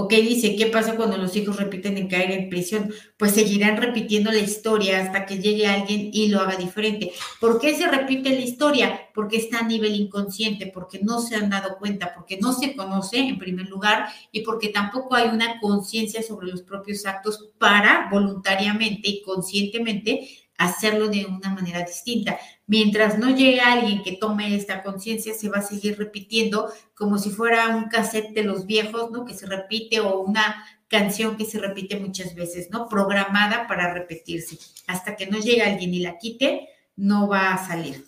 Ok, 0.00 0.12
dice, 0.12 0.54
¿qué 0.54 0.66
pasa 0.66 0.94
cuando 0.94 1.16
los 1.16 1.34
hijos 1.34 1.56
repiten 1.56 1.96
en 1.96 2.06
caer 2.06 2.30
en 2.30 2.48
prisión? 2.48 2.94
Pues 3.16 3.32
seguirán 3.32 3.76
repitiendo 3.78 4.30
la 4.30 4.38
historia 4.38 5.00
hasta 5.00 5.26
que 5.26 5.38
llegue 5.40 5.66
alguien 5.66 6.10
y 6.12 6.28
lo 6.28 6.38
haga 6.38 6.54
diferente. 6.54 7.10
¿Por 7.40 7.60
qué 7.60 7.74
se 7.74 7.88
repite 7.88 8.30
la 8.30 8.42
historia? 8.42 9.08
Porque 9.12 9.38
está 9.38 9.58
a 9.58 9.66
nivel 9.66 9.96
inconsciente, 9.96 10.70
porque 10.72 11.00
no 11.02 11.18
se 11.20 11.34
han 11.34 11.50
dado 11.50 11.78
cuenta, 11.78 12.14
porque 12.14 12.38
no 12.38 12.52
se 12.52 12.76
conoce 12.76 13.18
en 13.18 13.40
primer 13.40 13.66
lugar 13.66 14.06
y 14.30 14.42
porque 14.42 14.68
tampoco 14.68 15.16
hay 15.16 15.30
una 15.30 15.58
conciencia 15.58 16.22
sobre 16.22 16.46
los 16.46 16.62
propios 16.62 17.04
actos 17.04 17.48
para 17.58 18.08
voluntariamente 18.08 19.08
y 19.08 19.22
conscientemente 19.22 20.28
hacerlo 20.58 21.08
de 21.08 21.24
una 21.24 21.50
manera 21.50 21.82
distinta. 21.82 22.38
Mientras 22.66 23.18
no 23.18 23.30
llegue 23.30 23.60
alguien 23.60 24.02
que 24.02 24.16
tome 24.16 24.54
esta 24.54 24.82
conciencia, 24.82 25.32
se 25.32 25.48
va 25.48 25.58
a 25.58 25.62
seguir 25.62 25.96
repitiendo 25.96 26.70
como 26.94 27.16
si 27.16 27.30
fuera 27.30 27.74
un 27.76 27.84
cassette 27.84 28.34
de 28.34 28.42
los 28.42 28.66
viejos, 28.66 29.10
¿no? 29.10 29.24
Que 29.24 29.34
se 29.34 29.46
repite 29.46 30.00
o 30.00 30.20
una 30.20 30.64
canción 30.88 31.36
que 31.36 31.44
se 31.44 31.58
repite 31.58 31.98
muchas 31.98 32.34
veces, 32.34 32.68
¿no? 32.70 32.88
Programada 32.88 33.66
para 33.66 33.94
repetirse. 33.94 34.58
Hasta 34.86 35.16
que 35.16 35.26
no 35.26 35.38
llegue 35.38 35.62
alguien 35.62 35.94
y 35.94 36.00
la 36.00 36.18
quite, 36.18 36.68
no 36.96 37.28
va 37.28 37.54
a 37.54 37.66
salir. 37.66 38.04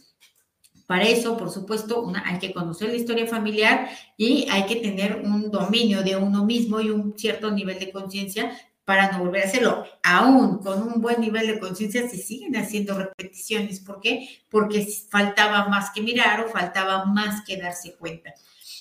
Para 0.87 1.05
eso, 1.05 1.37
por 1.37 1.51
supuesto, 1.51 2.11
hay 2.25 2.41
que 2.41 2.53
conocer 2.53 2.89
la 2.89 2.97
historia 2.97 3.25
familiar 3.29 3.89
y 4.17 4.49
hay 4.51 4.67
que 4.67 4.75
tener 4.75 5.23
un 5.25 5.49
dominio 5.49 6.03
de 6.03 6.17
uno 6.17 6.45
mismo 6.45 6.81
y 6.81 6.91
un 6.91 7.17
cierto 7.17 7.53
nivel 7.53 7.79
de 7.79 7.93
conciencia 7.93 8.51
para 8.91 9.13
no 9.13 9.21
volver 9.21 9.45
a 9.45 9.47
hacerlo. 9.47 9.85
Aún 10.03 10.59
con 10.59 10.83
un 10.83 11.01
buen 11.01 11.21
nivel 11.21 11.47
de 11.47 11.61
conciencia 11.61 12.09
se 12.09 12.17
siguen 12.17 12.57
haciendo 12.57 12.99
repeticiones. 12.99 13.79
¿Por 13.79 14.01
qué? 14.01 14.29
Porque 14.51 14.85
faltaba 15.09 15.69
más 15.69 15.93
que 15.95 16.01
mirar 16.01 16.41
o 16.41 16.49
faltaba 16.49 17.05
más 17.05 17.45
que 17.45 17.57
darse 17.57 17.95
cuenta. 17.95 18.35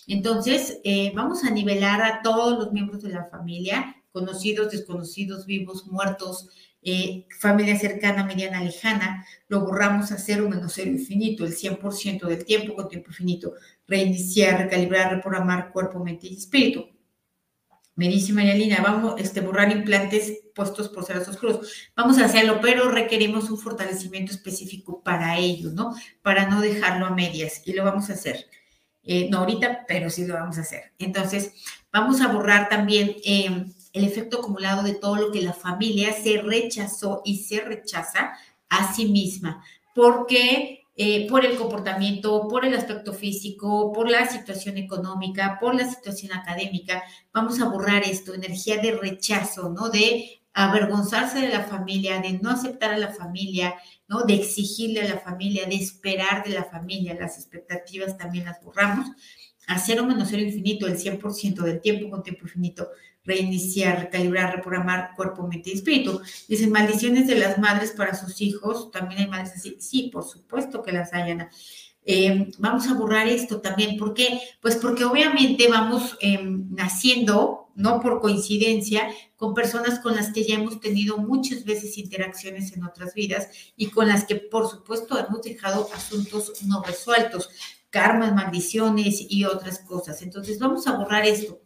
Entonces, 0.08 0.80
eh, 0.84 1.12
vamos 1.14 1.44
a 1.44 1.52
nivelar 1.52 2.02
a 2.02 2.24
todos 2.24 2.58
los 2.58 2.72
miembros 2.72 3.04
de 3.04 3.10
la 3.10 3.26
familia, 3.26 3.98
conocidos, 4.12 4.72
desconocidos, 4.72 5.46
vivos, 5.46 5.86
muertos, 5.86 6.50
eh, 6.82 7.28
familia 7.40 7.78
cercana, 7.78 8.26
mediana, 8.26 8.64
lejana, 8.64 9.28
lo 9.48 9.60
borramos 9.60 10.12
a 10.12 10.18
cero 10.18 10.50
menos 10.50 10.74
cero 10.74 10.90
infinito, 10.90 11.46
el 11.46 11.56
100% 11.56 12.26
del 12.26 12.46
tiempo 12.46 12.74
con 12.74 12.90
tiempo 12.90 13.10
infinito, 13.12 13.54
reiniciar, 13.88 14.60
recalibrar, 14.60 15.14
reprogramar 15.14 15.72
cuerpo, 15.72 16.04
mente 16.04 16.26
y 16.26 16.38
espíritu. 16.38 16.99
Me 18.00 18.08
dice 18.08 18.32
María 18.32 18.54
Lina, 18.54 18.80
vamos 18.82 19.16
a 19.18 19.22
este, 19.22 19.42
borrar 19.42 19.70
implantes 19.74 20.40
puestos 20.56 20.88
por 20.88 21.04
ceros 21.04 21.28
oscuros. 21.28 21.90
Vamos 21.98 22.18
a 22.18 22.24
hacerlo, 22.24 22.62
pero 22.62 22.90
requerimos 22.90 23.50
un 23.50 23.58
fortalecimiento 23.58 24.32
específico 24.32 25.04
para 25.04 25.38
ello, 25.38 25.72
¿no? 25.72 25.94
Para 26.22 26.48
no 26.48 26.62
dejarlo 26.62 27.08
a 27.08 27.10
medias. 27.10 27.62
Y 27.66 27.74
lo 27.74 27.84
vamos 27.84 28.10
a 28.10 28.14
hacer. 28.14 28.46
Eh, 29.04 29.28
no 29.30 29.40
ahorita, 29.40 29.84
pero 29.86 30.10
sí 30.10 30.26
lo 30.26 30.36
vamos 30.36 30.58
a 30.58 30.62
hacer. 30.62 30.94
Entonces, 30.98 31.52
vamos 31.92 32.22
a 32.22 32.30
borrar 32.30 32.70
también 32.70 33.18
em, 33.26 33.74
el 33.92 34.06
efecto 34.06 34.40
acumulado 34.40 34.82
de 34.82 34.96
todo 34.96 35.18
lo 35.18 35.32
que 35.34 35.42
la 35.42 35.52
familia 35.52 36.14
se 36.14 36.42
rechazó 36.42 37.22
y 37.26 37.40
se 37.40 37.60
rechaza 37.60 38.32
a 38.70 38.94
sí 38.94 39.08
misma. 39.10 39.62
Porque 39.94 40.79
eh, 41.02 41.30
por 41.30 41.46
el 41.46 41.56
comportamiento, 41.56 42.46
por 42.50 42.66
el 42.66 42.74
aspecto 42.74 43.14
físico, 43.14 43.94
por 43.94 44.10
la 44.10 44.28
situación 44.28 44.76
económica, 44.76 45.58
por 45.58 45.74
la 45.74 45.90
situación 45.90 46.34
académica. 46.34 47.02
Vamos 47.32 47.62
a 47.62 47.70
borrar 47.70 48.04
esto, 48.04 48.34
energía 48.34 48.82
de 48.82 48.92
rechazo, 48.98 49.70
¿no? 49.70 49.88
De 49.88 50.42
avergonzarse 50.52 51.40
de 51.40 51.48
la 51.48 51.64
familia, 51.64 52.20
de 52.20 52.34
no 52.40 52.50
aceptar 52.50 52.92
a 52.92 52.98
la 52.98 53.14
familia, 53.14 53.76
¿no? 54.10 54.24
De 54.24 54.34
exigirle 54.34 55.00
a 55.00 55.08
la 55.08 55.20
familia, 55.22 55.66
de 55.68 55.76
esperar 55.76 56.44
de 56.44 56.50
la 56.50 56.66
familia, 56.66 57.16
las 57.18 57.38
expectativas 57.38 58.18
también 58.18 58.44
las 58.44 58.62
borramos. 58.62 59.08
A 59.68 59.80
cero 59.80 60.06
menos 60.06 60.28
cero 60.30 60.44
infinito, 60.44 60.86
el 60.86 60.98
100% 60.98 61.62
del 61.62 61.80
tiempo 61.80 62.10
con 62.10 62.24
tiempo 62.24 62.44
infinito 62.44 62.90
reiniciar, 63.24 64.00
recalibrar, 64.00 64.56
reprogramar 64.56 65.12
cuerpo, 65.16 65.48
mente 65.48 65.70
y 65.72 65.74
espíritu. 65.74 66.22
Dicen 66.48 66.72
maldiciones 66.72 67.28
de 67.28 67.36
las 67.36 67.58
madres 67.60 67.92
para 67.92 68.16
sus 68.16 68.42
hijos. 68.42 68.92
También 68.92 69.22
hay 69.22 69.28
madres 69.28 69.54
así. 69.56 69.78
Sí, 69.80 70.10
por 70.12 70.24
supuesto 70.24 70.82
que 70.82 70.92
las 70.92 71.14
hay, 71.14 71.32
Ana. 71.32 71.50
Eh, 72.06 72.50
vamos 72.58 72.88
a 72.88 72.94
borrar 72.94 73.28
esto 73.28 73.62
también. 73.62 73.98
¿Por 73.98 74.14
qué? 74.14 74.42
Pues 74.62 74.78
porque 74.78 75.04
obviamente 75.04 75.68
vamos 75.68 76.18
em, 76.22 76.68
naciendo, 76.74 77.70
no 77.76 78.00
por 78.00 78.20
coincidencia, 78.20 79.10
con 79.36 79.54
personas 79.54 80.00
con 80.00 80.16
las 80.16 80.32
que 80.34 80.44
ya 80.44 80.56
hemos 80.56 80.80
tenido 80.80 81.18
muchas 81.18 81.66
veces 81.66 81.98
interacciones 81.98 82.74
en 82.74 82.84
otras 82.84 83.14
vidas 83.14 83.50
y 83.78 83.88
con 83.88 84.08
las 84.08 84.26
que, 84.26 84.36
por 84.36 84.68
supuesto, 84.70 85.20
hemos 85.20 85.42
dejado 85.44 85.88
asuntos 85.94 86.54
no 86.66 86.82
resueltos, 86.82 87.50
karmas, 87.90 88.34
maldiciones 88.34 89.26
y 89.30 89.46
otras 89.46 89.80
cosas. 89.80 90.22
Entonces, 90.22 90.58
vamos 90.58 90.88
a 90.88 90.94
borrar 90.94 91.26
esto 91.26 91.62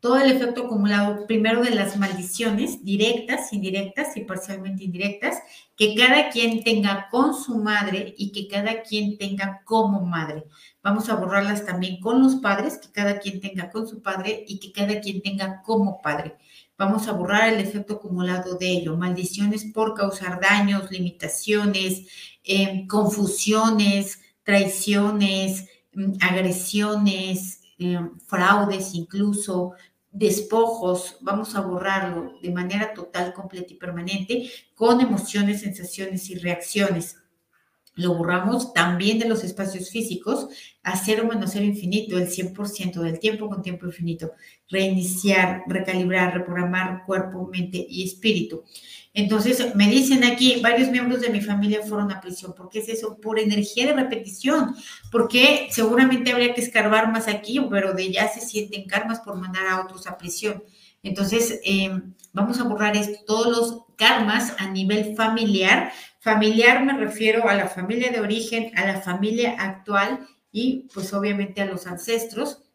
todo 0.00 0.18
el 0.18 0.30
efecto 0.30 0.66
acumulado, 0.66 1.26
primero 1.26 1.62
de 1.62 1.70
las 1.70 1.96
maldiciones 1.96 2.84
directas, 2.84 3.52
indirectas 3.52 4.16
y 4.16 4.24
parcialmente 4.24 4.84
indirectas, 4.84 5.38
que 5.76 5.94
cada 5.94 6.30
quien 6.30 6.62
tenga 6.62 7.08
con 7.10 7.34
su 7.34 7.58
madre 7.58 8.14
y 8.16 8.32
que 8.32 8.48
cada 8.48 8.82
quien 8.82 9.18
tenga 9.18 9.62
como 9.64 10.00
madre. 10.04 10.44
Vamos 10.82 11.08
a 11.08 11.14
borrarlas 11.14 11.66
también 11.66 12.00
con 12.00 12.22
los 12.22 12.36
padres, 12.36 12.78
que 12.78 12.90
cada 12.90 13.18
quien 13.18 13.40
tenga 13.40 13.70
con 13.70 13.86
su 13.86 14.02
padre 14.02 14.44
y 14.46 14.58
que 14.58 14.72
cada 14.72 15.00
quien 15.00 15.20
tenga 15.22 15.62
como 15.62 16.00
padre. 16.00 16.36
Vamos 16.76 17.08
a 17.08 17.12
borrar 17.12 17.52
el 17.52 17.60
efecto 17.60 17.94
acumulado 17.94 18.56
de 18.56 18.68
ello, 18.68 18.96
maldiciones 18.96 19.64
por 19.64 19.94
causar 19.94 20.40
daños, 20.40 20.90
limitaciones, 20.92 22.06
eh, 22.44 22.86
confusiones, 22.86 24.20
traiciones, 24.44 25.66
mm, 25.92 26.12
agresiones, 26.20 27.60
eh, 27.78 27.98
fraudes 28.26 28.94
incluso, 28.94 29.72
despojos, 30.18 31.16
vamos 31.20 31.54
a 31.54 31.60
borrarlo 31.60 32.34
de 32.42 32.50
manera 32.50 32.92
total, 32.92 33.32
completa 33.32 33.72
y 33.72 33.76
permanente 33.76 34.50
con 34.74 35.00
emociones, 35.00 35.60
sensaciones 35.60 36.28
y 36.28 36.34
reacciones. 36.34 37.16
Lo 37.98 38.14
borramos 38.14 38.72
también 38.72 39.18
de 39.18 39.28
los 39.28 39.42
espacios 39.42 39.90
físicos 39.90 40.46
a 40.84 40.96
cero 40.96 41.26
menos 41.28 41.50
cero 41.52 41.64
infinito, 41.64 42.16
el 42.16 42.28
100% 42.28 43.00
del 43.00 43.18
tiempo 43.18 43.48
con 43.48 43.60
tiempo 43.60 43.86
infinito. 43.86 44.30
Reiniciar, 44.70 45.64
recalibrar, 45.66 46.32
reprogramar 46.32 47.02
cuerpo, 47.04 47.50
mente 47.52 47.84
y 47.90 48.04
espíritu. 48.04 48.62
Entonces, 49.14 49.74
me 49.74 49.90
dicen 49.90 50.22
aquí, 50.22 50.60
varios 50.62 50.90
miembros 50.90 51.22
de 51.22 51.30
mi 51.30 51.40
familia 51.40 51.82
fueron 51.82 52.12
a 52.12 52.20
prisión. 52.20 52.54
¿Por 52.54 52.68
qué 52.68 52.78
es 52.78 52.88
eso? 52.88 53.18
Por 53.20 53.40
energía 53.40 53.88
de 53.88 53.94
repetición. 53.94 54.76
Porque 55.10 55.66
seguramente 55.72 56.30
habría 56.30 56.54
que 56.54 56.60
escarbar 56.60 57.10
más 57.10 57.26
aquí, 57.26 57.60
pero 57.68 57.94
de 57.94 58.12
ya 58.12 58.28
se 58.28 58.40
sienten 58.40 58.86
karmas 58.86 59.18
por 59.18 59.36
mandar 59.36 59.66
a 59.66 59.80
otros 59.80 60.06
a 60.06 60.16
prisión. 60.16 60.62
Entonces, 61.02 61.58
em, 61.64 62.14
vamos 62.32 62.60
a 62.60 62.62
borrar 62.64 62.96
todos 63.26 63.48
los 63.48 63.84
karmas 63.96 64.54
a 64.58 64.70
nivel 64.70 65.16
familiar. 65.16 65.92
Familiar 66.28 66.84
me 66.84 66.92
refiero 66.92 67.48
a 67.48 67.54
la 67.54 67.68
familia 67.68 68.10
de 68.10 68.20
origen, 68.20 68.70
a 68.76 68.84
la 68.84 69.00
familia 69.00 69.56
actual 69.58 70.28
y 70.52 70.86
pues 70.92 71.14
obviamente 71.14 71.62
a 71.62 71.64
los 71.64 71.86
ancestros 71.86 72.67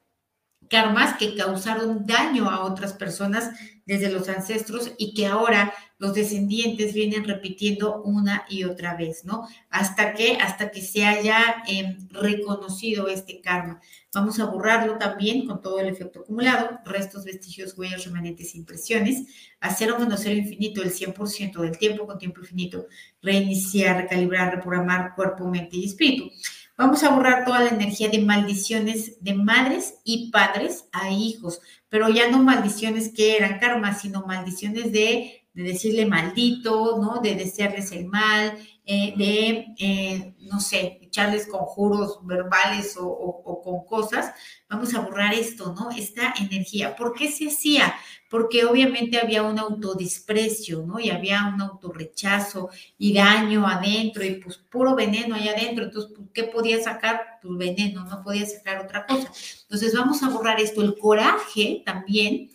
karmas 0.73 1.17
que 1.19 1.35
causaron 1.35 2.07
daño 2.07 2.49
a 2.49 2.65
otras 2.65 2.93
personas 2.93 3.51
desde 3.85 4.09
los 4.09 4.27
ancestros 4.27 4.91
y 4.97 5.13
que 5.13 5.27
ahora 5.27 5.71
los 5.99 6.15
descendientes 6.15 6.95
vienen 6.95 7.25
repitiendo 7.25 8.01
una 8.01 8.43
y 8.49 8.63
otra 8.63 8.95
vez, 8.95 9.23
¿no? 9.23 9.47
Hasta 9.69 10.15
que, 10.15 10.37
hasta 10.37 10.71
que 10.71 10.81
se 10.81 11.05
haya 11.05 11.63
em, 11.67 12.09
reconocido 12.09 13.07
este 13.07 13.39
karma. 13.39 13.79
Vamos 14.11 14.39
a 14.39 14.45
borrarlo 14.45 14.97
también 14.97 15.45
con 15.45 15.61
todo 15.61 15.79
el 15.79 15.89
efecto 15.89 16.21
acumulado, 16.21 16.79
restos, 16.85 17.23
vestigios, 17.23 17.77
huellas, 17.77 18.05
remanentes, 18.05 18.55
impresiones, 18.55 19.27
hacer 19.59 19.93
menos 19.99 20.21
cero 20.23 20.35
infinito 20.35 20.81
el 20.81 20.91
100% 20.91 21.61
del 21.61 21.77
tiempo 21.77 22.07
con 22.07 22.17
tiempo 22.17 22.41
infinito, 22.41 22.87
reiniciar, 23.21 24.01
recalibrar, 24.01 24.55
reprogramar 24.55 25.13
cuerpo, 25.13 25.47
mente 25.47 25.77
y 25.77 25.85
espíritu. 25.85 26.31
Vamos 26.75 27.03
a 27.03 27.09
borrar 27.09 27.45
toda 27.45 27.59
la 27.59 27.69
energía 27.69 28.09
de 28.09 28.19
maldiciones 28.19 29.23
de 29.23 29.35
madres 29.35 29.99
y 30.03 30.31
padres 30.31 30.85
a 30.91 31.11
hijos, 31.11 31.61
pero 31.87 32.09
ya 32.09 32.31
no 32.31 32.41
maldiciones 32.41 33.13
que 33.13 33.37
eran 33.37 33.59
karmas, 33.59 34.01
sino 34.01 34.25
maldiciones 34.25 34.91
de, 34.91 35.45
decirle 35.53 36.07
maldito, 36.07 36.97
¿no? 36.99 37.21
De 37.21 37.35
desearles 37.35 37.91
el 37.91 38.05
mal, 38.07 38.57
eh, 38.85 39.13
de, 39.15 39.65
eh, 39.79 40.35
no 40.39 40.59
sé, 40.59 40.99
echarles 41.01 41.47
conjuros 41.47 42.19
verbales 42.23 42.97
o, 42.99 43.61
con 43.63 43.85
cosas, 43.85 44.33
vamos 44.69 44.93
a 44.93 44.99
borrar 44.99 45.33
esto, 45.33 45.73
¿no? 45.73 45.89
Esta 45.91 46.33
energía. 46.37 46.93
¿Por 46.93 47.13
qué 47.13 47.31
se 47.31 47.47
hacía? 47.47 47.95
Porque 48.29 48.65
obviamente 48.65 49.17
había 49.17 49.43
un 49.43 49.57
autodisprecio, 49.57 50.85
¿no? 50.85 50.99
Y 50.99 51.11
había 51.11 51.45
un 51.53 51.61
autorrechazo 51.61 52.71
y 52.97 53.13
daño 53.13 53.65
adentro 53.65 54.25
y 54.25 54.35
pues 54.35 54.57
puro 54.57 54.95
veneno 54.95 55.35
allá 55.35 55.51
adentro. 55.51 55.85
Entonces, 55.85 56.11
pues, 56.13 56.29
¿qué 56.33 56.43
podía 56.43 56.83
sacar? 56.83 57.39
Pues 57.41 57.57
veneno, 57.57 58.03
no 58.03 58.21
podía 58.21 58.45
sacar 58.45 58.83
otra 58.83 59.05
cosa. 59.05 59.31
Entonces, 59.61 59.93
vamos 59.93 60.21
a 60.23 60.29
borrar 60.29 60.59
esto. 60.59 60.81
El 60.81 60.97
coraje 60.97 61.83
también 61.85 62.49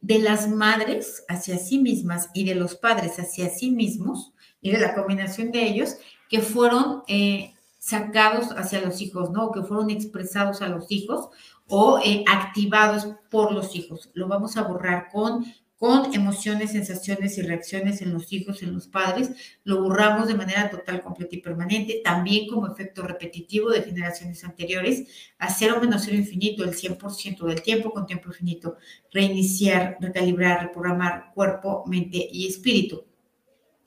de 0.00 0.18
las 0.18 0.48
madres 0.48 1.24
hacia 1.28 1.56
sí 1.58 1.78
mismas 1.78 2.30
y 2.34 2.44
de 2.44 2.56
los 2.56 2.74
padres 2.74 3.20
hacia 3.20 3.48
sí 3.48 3.70
mismos 3.70 4.32
y 4.60 4.70
de 4.70 4.78
la 4.78 4.94
combinación 4.94 5.50
de 5.50 5.66
ellos 5.66 5.96
que 6.28 6.40
fueron 6.40 7.02
eh, 7.08 7.54
sacados 7.78 8.52
hacia 8.56 8.82
los 8.82 9.00
hijos, 9.00 9.30
¿no? 9.30 9.50
que 9.50 9.62
fueron 9.62 9.90
expresados 9.90 10.62
a 10.62 10.68
los 10.68 10.90
hijos 10.90 11.30
o 11.66 11.98
eh, 12.04 12.24
activados 12.28 13.08
por 13.30 13.52
los 13.52 13.74
hijos. 13.74 14.10
Lo 14.12 14.28
vamos 14.28 14.56
a 14.56 14.62
borrar 14.62 15.08
con, 15.10 15.44
con 15.76 16.12
emociones, 16.14 16.72
sensaciones 16.72 17.38
y 17.38 17.42
reacciones 17.42 18.02
en 18.02 18.12
los 18.12 18.32
hijos, 18.32 18.62
en 18.62 18.74
los 18.74 18.86
padres. 18.86 19.30
Lo 19.64 19.82
borramos 19.82 20.28
de 20.28 20.34
manera 20.34 20.68
total, 20.68 21.00
completa 21.00 21.34
y 21.36 21.40
permanente, 21.40 22.02
también 22.04 22.48
como 22.48 22.66
efecto 22.66 23.02
repetitivo 23.02 23.70
de 23.70 23.82
generaciones 23.82 24.44
anteriores, 24.44 25.08
a 25.38 25.48
cero 25.48 25.78
menos 25.80 26.02
cero 26.04 26.16
infinito, 26.16 26.64
el 26.64 26.74
100% 26.74 27.46
del 27.46 27.62
tiempo 27.62 27.92
con 27.92 28.06
tiempo 28.06 28.28
infinito, 28.28 28.76
reiniciar, 29.10 29.96
recalibrar, 30.00 30.66
reprogramar 30.66 31.32
cuerpo, 31.34 31.84
mente 31.86 32.28
y 32.30 32.46
espíritu. 32.46 33.09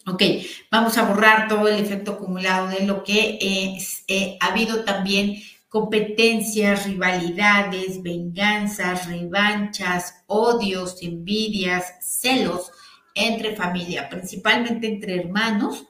Ok, 0.05 0.21
vamos 0.69 0.97
a 0.97 1.07
borrar 1.07 1.47
todo 1.47 1.69
el 1.69 1.81
efecto 1.81 2.11
acumulado 2.11 2.67
de 2.67 2.85
lo 2.85 3.05
que 3.05 3.39
eh, 4.09 4.37
ha 4.41 4.47
habido 4.47 4.83
también 4.83 5.37
competencias, 5.69 6.85
rivalidades, 6.85 8.03
venganzas, 8.03 9.07
revanchas, 9.07 10.23
odios, 10.27 11.01
envidias, 11.01 11.95
celos 12.01 12.69
entre 13.15 13.55
familia, 13.55 14.09
principalmente 14.09 14.87
entre 14.87 15.21
hermanos, 15.21 15.85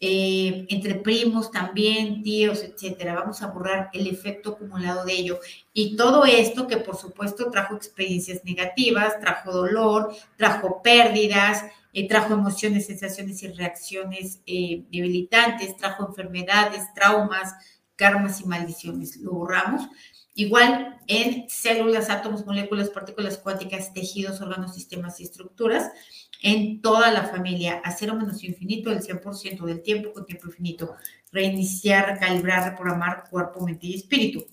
eh, 0.00 0.64
entre 0.70 0.94
primos 0.94 1.50
también, 1.50 2.22
tíos, 2.22 2.62
etcétera. 2.62 3.16
Vamos 3.16 3.42
a 3.42 3.48
borrar 3.48 3.90
el 3.92 4.06
efecto 4.06 4.52
acumulado 4.52 5.04
de 5.04 5.12
ello. 5.12 5.40
Y 5.74 5.94
todo 5.94 6.24
esto 6.24 6.66
que 6.66 6.78
por 6.78 6.96
supuesto 6.96 7.50
trajo 7.50 7.76
experiencias 7.76 8.44
negativas, 8.44 9.20
trajo 9.20 9.52
dolor, 9.52 10.14
trajo 10.36 10.80
pérdidas, 10.82 11.64
eh, 11.92 12.08
trajo 12.08 12.34
emociones, 12.34 12.86
sensaciones 12.86 13.42
y 13.42 13.48
reacciones 13.48 14.40
eh, 14.46 14.84
debilitantes, 14.90 15.76
trajo 15.76 16.06
enfermedades, 16.06 16.82
traumas, 16.94 17.54
karmas 17.96 18.40
y 18.40 18.46
maldiciones. 18.46 19.16
Lo 19.16 19.32
borramos. 19.32 19.88
Igual 20.34 21.00
en 21.08 21.48
células, 21.48 22.10
átomos, 22.10 22.46
moléculas, 22.46 22.90
partículas 22.90 23.38
cuánticas, 23.38 23.92
tejidos, 23.92 24.40
órganos, 24.40 24.74
sistemas 24.74 25.18
y 25.18 25.24
estructuras, 25.24 25.90
en 26.40 26.80
toda 26.80 27.10
la 27.10 27.24
familia, 27.24 27.82
a 27.84 27.90
cero 27.90 28.14
menos 28.14 28.44
infinito, 28.44 28.92
el 28.92 29.00
100% 29.00 29.64
del 29.64 29.82
tiempo 29.82 30.12
con 30.12 30.26
tiempo 30.26 30.46
infinito. 30.46 30.94
Reiniciar, 31.32 32.06
recalibrar, 32.06 32.70
reprogramar 32.70 33.24
cuerpo, 33.28 33.64
mente 33.66 33.88
y 33.88 33.94
espíritu. 33.96 34.46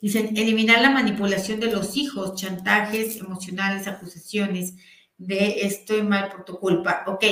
Dicen, 0.00 0.36
eliminar 0.36 0.82
la 0.82 0.90
manipulación 0.90 1.60
de 1.60 1.70
los 1.70 1.96
hijos, 1.96 2.34
chantajes 2.34 3.18
emocionales, 3.18 3.86
acusaciones, 3.86 4.74
de 5.26 5.66
estoy 5.66 6.02
mal 6.02 6.30
por 6.30 6.44
tu 6.44 6.58
culpa. 6.58 7.04
Ok, 7.06 7.24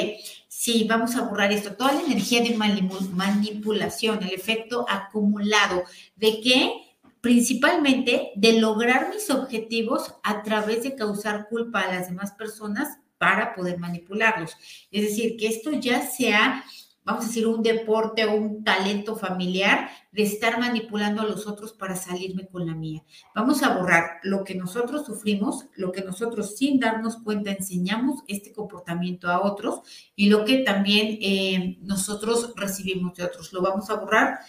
sí, 0.48 0.86
vamos 0.88 1.16
a 1.16 1.22
borrar 1.22 1.52
esto. 1.52 1.74
Toda 1.74 1.92
la 1.92 2.02
energía 2.02 2.42
de 2.42 2.56
manipulación, 2.56 4.22
el 4.22 4.32
efecto 4.32 4.86
acumulado 4.88 5.84
de 6.16 6.40
que 6.40 6.90
principalmente 7.20 8.32
de 8.36 8.54
lograr 8.54 9.10
mis 9.10 9.28
objetivos 9.30 10.14
a 10.22 10.42
través 10.42 10.82
de 10.82 10.94
causar 10.94 11.48
culpa 11.48 11.80
a 11.80 11.92
las 11.92 12.08
demás 12.08 12.32
personas 12.32 12.98
para 13.18 13.54
poder 13.54 13.78
manipularlos. 13.78 14.56
Es 14.90 15.02
decir, 15.02 15.36
que 15.36 15.48
esto 15.48 15.72
ya 15.72 16.06
sea 16.06 16.64
vamos 17.04 17.24
a 17.24 17.28
decir, 17.28 17.46
un 17.46 17.62
deporte 17.62 18.24
o 18.24 18.34
un 18.34 18.62
talento 18.62 19.16
familiar 19.16 19.90
de 20.12 20.22
estar 20.22 20.58
manipulando 20.58 21.22
a 21.22 21.26
los 21.26 21.46
otros 21.46 21.72
para 21.72 21.96
salirme 21.96 22.48
con 22.48 22.66
la 22.66 22.74
mía. 22.74 23.02
Vamos 23.34 23.62
a 23.62 23.76
borrar 23.76 24.18
lo 24.22 24.44
que 24.44 24.54
nosotros 24.54 25.06
sufrimos, 25.06 25.66
lo 25.76 25.92
que 25.92 26.02
nosotros 26.02 26.56
sin 26.56 26.78
darnos 26.78 27.16
cuenta 27.18 27.50
enseñamos 27.50 28.22
este 28.28 28.52
comportamiento 28.52 29.28
a 29.28 29.42
otros 29.42 29.80
y 30.14 30.28
lo 30.28 30.44
que 30.44 30.58
también 30.58 31.18
eh, 31.20 31.78
nosotros 31.82 32.52
recibimos 32.56 33.16
de 33.16 33.24
otros. 33.24 33.52
Lo 33.52 33.62
vamos 33.62 33.88
a 33.90 33.94
borrar 33.94 34.40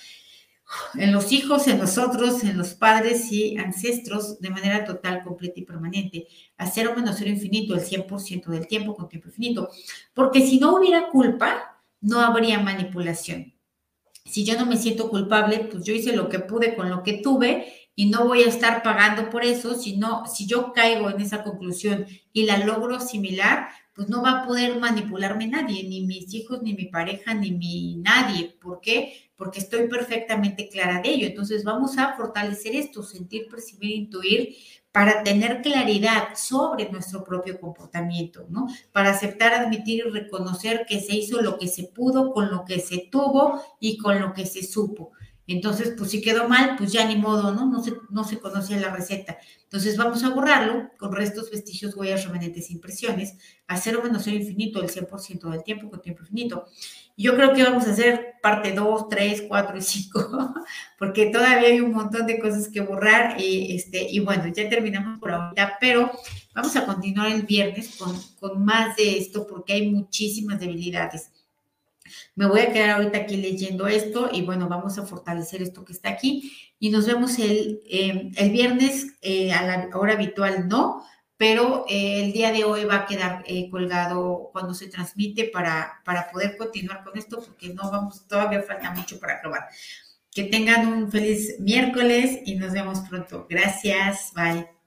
en 0.96 1.12
los 1.12 1.32
hijos, 1.32 1.68
en 1.68 1.80
nosotros, 1.80 2.44
en 2.44 2.58
los 2.58 2.74
padres 2.74 3.32
y 3.32 3.58
ancestros 3.58 4.40
de 4.40 4.50
manera 4.50 4.86
total, 4.86 5.22
completa 5.24 5.60
y 5.60 5.66
permanente. 5.66 6.28
A 6.58 6.68
cero 6.68 6.94
menos 6.96 7.16
cero 7.18 7.30
infinito, 7.30 7.76
el 7.76 7.82
100% 7.82 8.46
del 8.48 8.68
tiempo 8.68 8.96
con 8.96 9.10
tiempo 9.10 9.30
infinito. 9.30 9.70
Porque 10.14 10.46
si 10.46 10.60
no 10.60 10.76
hubiera 10.76 11.10
culpa, 11.10 11.71
no 12.02 12.20
habría 12.20 12.60
manipulación. 12.60 13.54
Si 14.26 14.46
yo 14.46 14.58
no 14.58 14.66
me 14.66 14.78
siento 14.78 15.10
culpable, 15.10 15.68
pues 15.72 15.84
yo 15.84 15.94
hice 15.94 16.16
lo 16.16 16.30
que 16.30 16.40
pude 16.40 16.76
con 16.76 16.90
lo 16.90 17.04
que 17.04 17.14
tuve 17.14 17.74
y 17.96 18.08
no 18.08 18.26
voy 18.28 18.44
a 18.44 18.48
estar 18.48 18.84
pagando 18.84 19.30
por 19.30 19.44
eso, 19.44 19.76
sino 19.76 20.26
si 20.26 20.48
yo 20.48 20.74
caigo 20.74 21.10
en 21.10 21.22
esa 21.22 21.44
conclusión 21.44 22.06
y 22.34 22.44
la 22.44 22.58
logro 22.58 22.96
asimilar, 22.96 23.70
pues 23.94 24.08
no 24.10 24.22
va 24.24 24.32
a 24.32 24.48
poder 24.48 24.80
manipularme 24.80 25.48
nadie, 25.48 25.84
ni 25.84 26.02
mis 26.02 26.34
hijos, 26.34 26.62
ni 26.64 26.74
mi 26.74 26.86
pareja, 26.86 27.34
ni 27.34 27.52
mi 27.52 27.98
nadie. 27.98 28.56
¿Por 28.62 28.80
qué? 28.80 29.32
Porque 29.36 29.60
estoy 29.60 29.88
perfectamente 29.88 30.70
clara 30.70 31.02
de 31.02 31.10
ello. 31.10 31.28
Entonces 31.28 31.64
vamos 31.64 31.98
a 31.98 32.16
fortalecer 32.16 32.76
esto, 32.76 33.04
sentir, 33.04 33.48
percibir, 33.50 33.92
intuir, 33.92 34.56
para 34.92 35.24
tener 35.24 35.62
claridad 35.62 36.36
sobre 36.36 36.90
nuestro 36.92 37.24
propio 37.24 37.60
comportamiento, 37.60 38.46
¿no? 38.50 38.68
Para 38.92 39.12
aceptar, 39.12 39.54
admitir 39.54 40.04
y 40.06 40.10
reconocer 40.10 40.86
que 40.88 41.00
se 41.00 41.16
hizo 41.16 41.42
lo 41.42 41.58
que 41.58 41.68
se 41.68 41.84
pudo 41.84 42.34
con 42.34 42.52
lo 42.52 42.66
que 42.66 42.80
se 42.80 43.08
tuvo 43.10 43.62
y 43.80 43.98
con 43.98 44.20
lo 44.20 44.34
que 44.34 44.46
se 44.46 44.64
supo. 44.64 45.12
Entonces, 45.48 45.96
pues 45.98 46.12
si 46.12 46.22
quedó 46.22 46.48
mal, 46.48 46.76
pues 46.78 46.92
ya 46.92 47.06
ni 47.06 47.16
modo, 47.16 47.54
¿no? 47.54 47.66
No 47.66 47.84
se, 47.84 47.94
no 48.10 48.24
se 48.24 48.40
conocía 48.40 48.80
la 48.80 48.94
receta. 48.94 49.38
Entonces 49.64 49.98
vamos 49.98 50.24
a 50.24 50.30
borrarlo 50.30 50.92
con 50.98 51.12
restos, 51.14 51.52
vestigios, 51.52 51.96
huellas, 51.96 52.26
remanentes, 52.26 52.70
impresiones, 52.72 53.38
a 53.68 53.78
cero 53.78 54.02
menos 54.04 54.24
cero 54.24 54.38
infinito 54.38 54.82
el 54.82 54.90
100% 54.90 55.50
del 55.50 55.64
tiempo 55.64 55.90
con 55.90 56.02
tiempo 56.02 56.22
infinito. 56.22 56.68
Yo 57.18 57.36
creo 57.36 57.54
que 57.54 57.64
vamos 57.64 57.88
a 57.88 57.92
hacer 57.92 58.36
parte 58.42 58.74
2, 58.74 59.10
3, 59.10 59.44
4 59.48 59.78
y 59.78 59.82
5, 59.82 60.54
porque 61.00 61.28
todavía 61.28 61.70
hay 61.70 61.82
un 61.82 61.92
montón 61.92 62.26
de 62.26 62.40
cosas 62.40 62.68
que 62.68 62.82
borrar 62.82 63.40
y, 63.40 63.76
este, 63.76 64.10
y 64.10 64.20
bueno, 64.20 64.48
ya 64.48 64.68
terminamos 64.70 65.20
por 65.20 65.32
ahorita, 65.32 65.78
pero 65.80 66.12
vamos 66.54 66.76
a 66.76 66.86
continuar 66.86 67.32
el 67.32 67.44
viernes 67.44 67.96
con, 67.98 68.16
con 68.40 68.64
más 68.64 68.96
de 68.96 69.18
esto 69.18 69.46
porque 69.48 69.74
hay 69.74 69.92
muchísimas 69.92 70.60
debilidades. 70.60 71.32
Me 72.36 72.46
voy 72.46 72.62
a 72.62 72.74
quedar 72.74 72.92
ahorita 72.92 73.20
aquí 73.20 73.38
leyendo 73.38 73.88
esto 73.88 74.30
y 74.32 74.42
bueno, 74.42 74.68
vamos 74.68 74.98
a 74.98 75.06
fortalecer 75.06 75.62
esto 75.62 75.86
que 75.86 75.94
está 75.94 76.10
aquí 76.10 76.52
y 76.80 76.90
nos 76.90 77.06
vemos 77.06 77.38
el, 77.40 77.82
em, 77.86 78.32
el 78.36 78.52
viernes 78.52 79.16
eh, 79.22 79.54
a 79.54 79.66
la 79.66 79.90
hora 79.96 80.14
habitual, 80.14 80.68
no, 80.68 81.06
pero 81.42 81.86
eh, 81.90 82.24
el 82.24 82.34
día 82.34 82.52
de 82.52 82.66
hoy 82.66 82.86
va 82.86 82.98
a 82.98 83.06
quedar 83.08 83.44
eh, 83.48 83.68
colgado 83.72 84.52
cuando 84.52 84.76
se 84.76 84.90
transmite 84.90 85.46
para, 85.46 86.00
para 86.06 86.30
poder 86.30 86.56
continuar 86.56 87.04
con 87.04 87.18
esto 87.18 87.42
porque 87.44 87.74
no 87.74 87.90
vamos, 87.90 88.28
todavía 88.28 88.62
falta 88.62 88.92
mucho 88.92 89.20
para 89.20 89.38
acabar. 89.38 89.68
Que 90.32 90.44
tengan 90.44 90.86
un 90.86 91.12
feliz 91.12 91.56
miércoles 91.60 92.42
y 92.46 92.58
nos 92.58 92.74
vemos 92.74 93.00
pronto. 93.10 93.48
Gracias, 93.50 94.32
bye. 94.36 94.81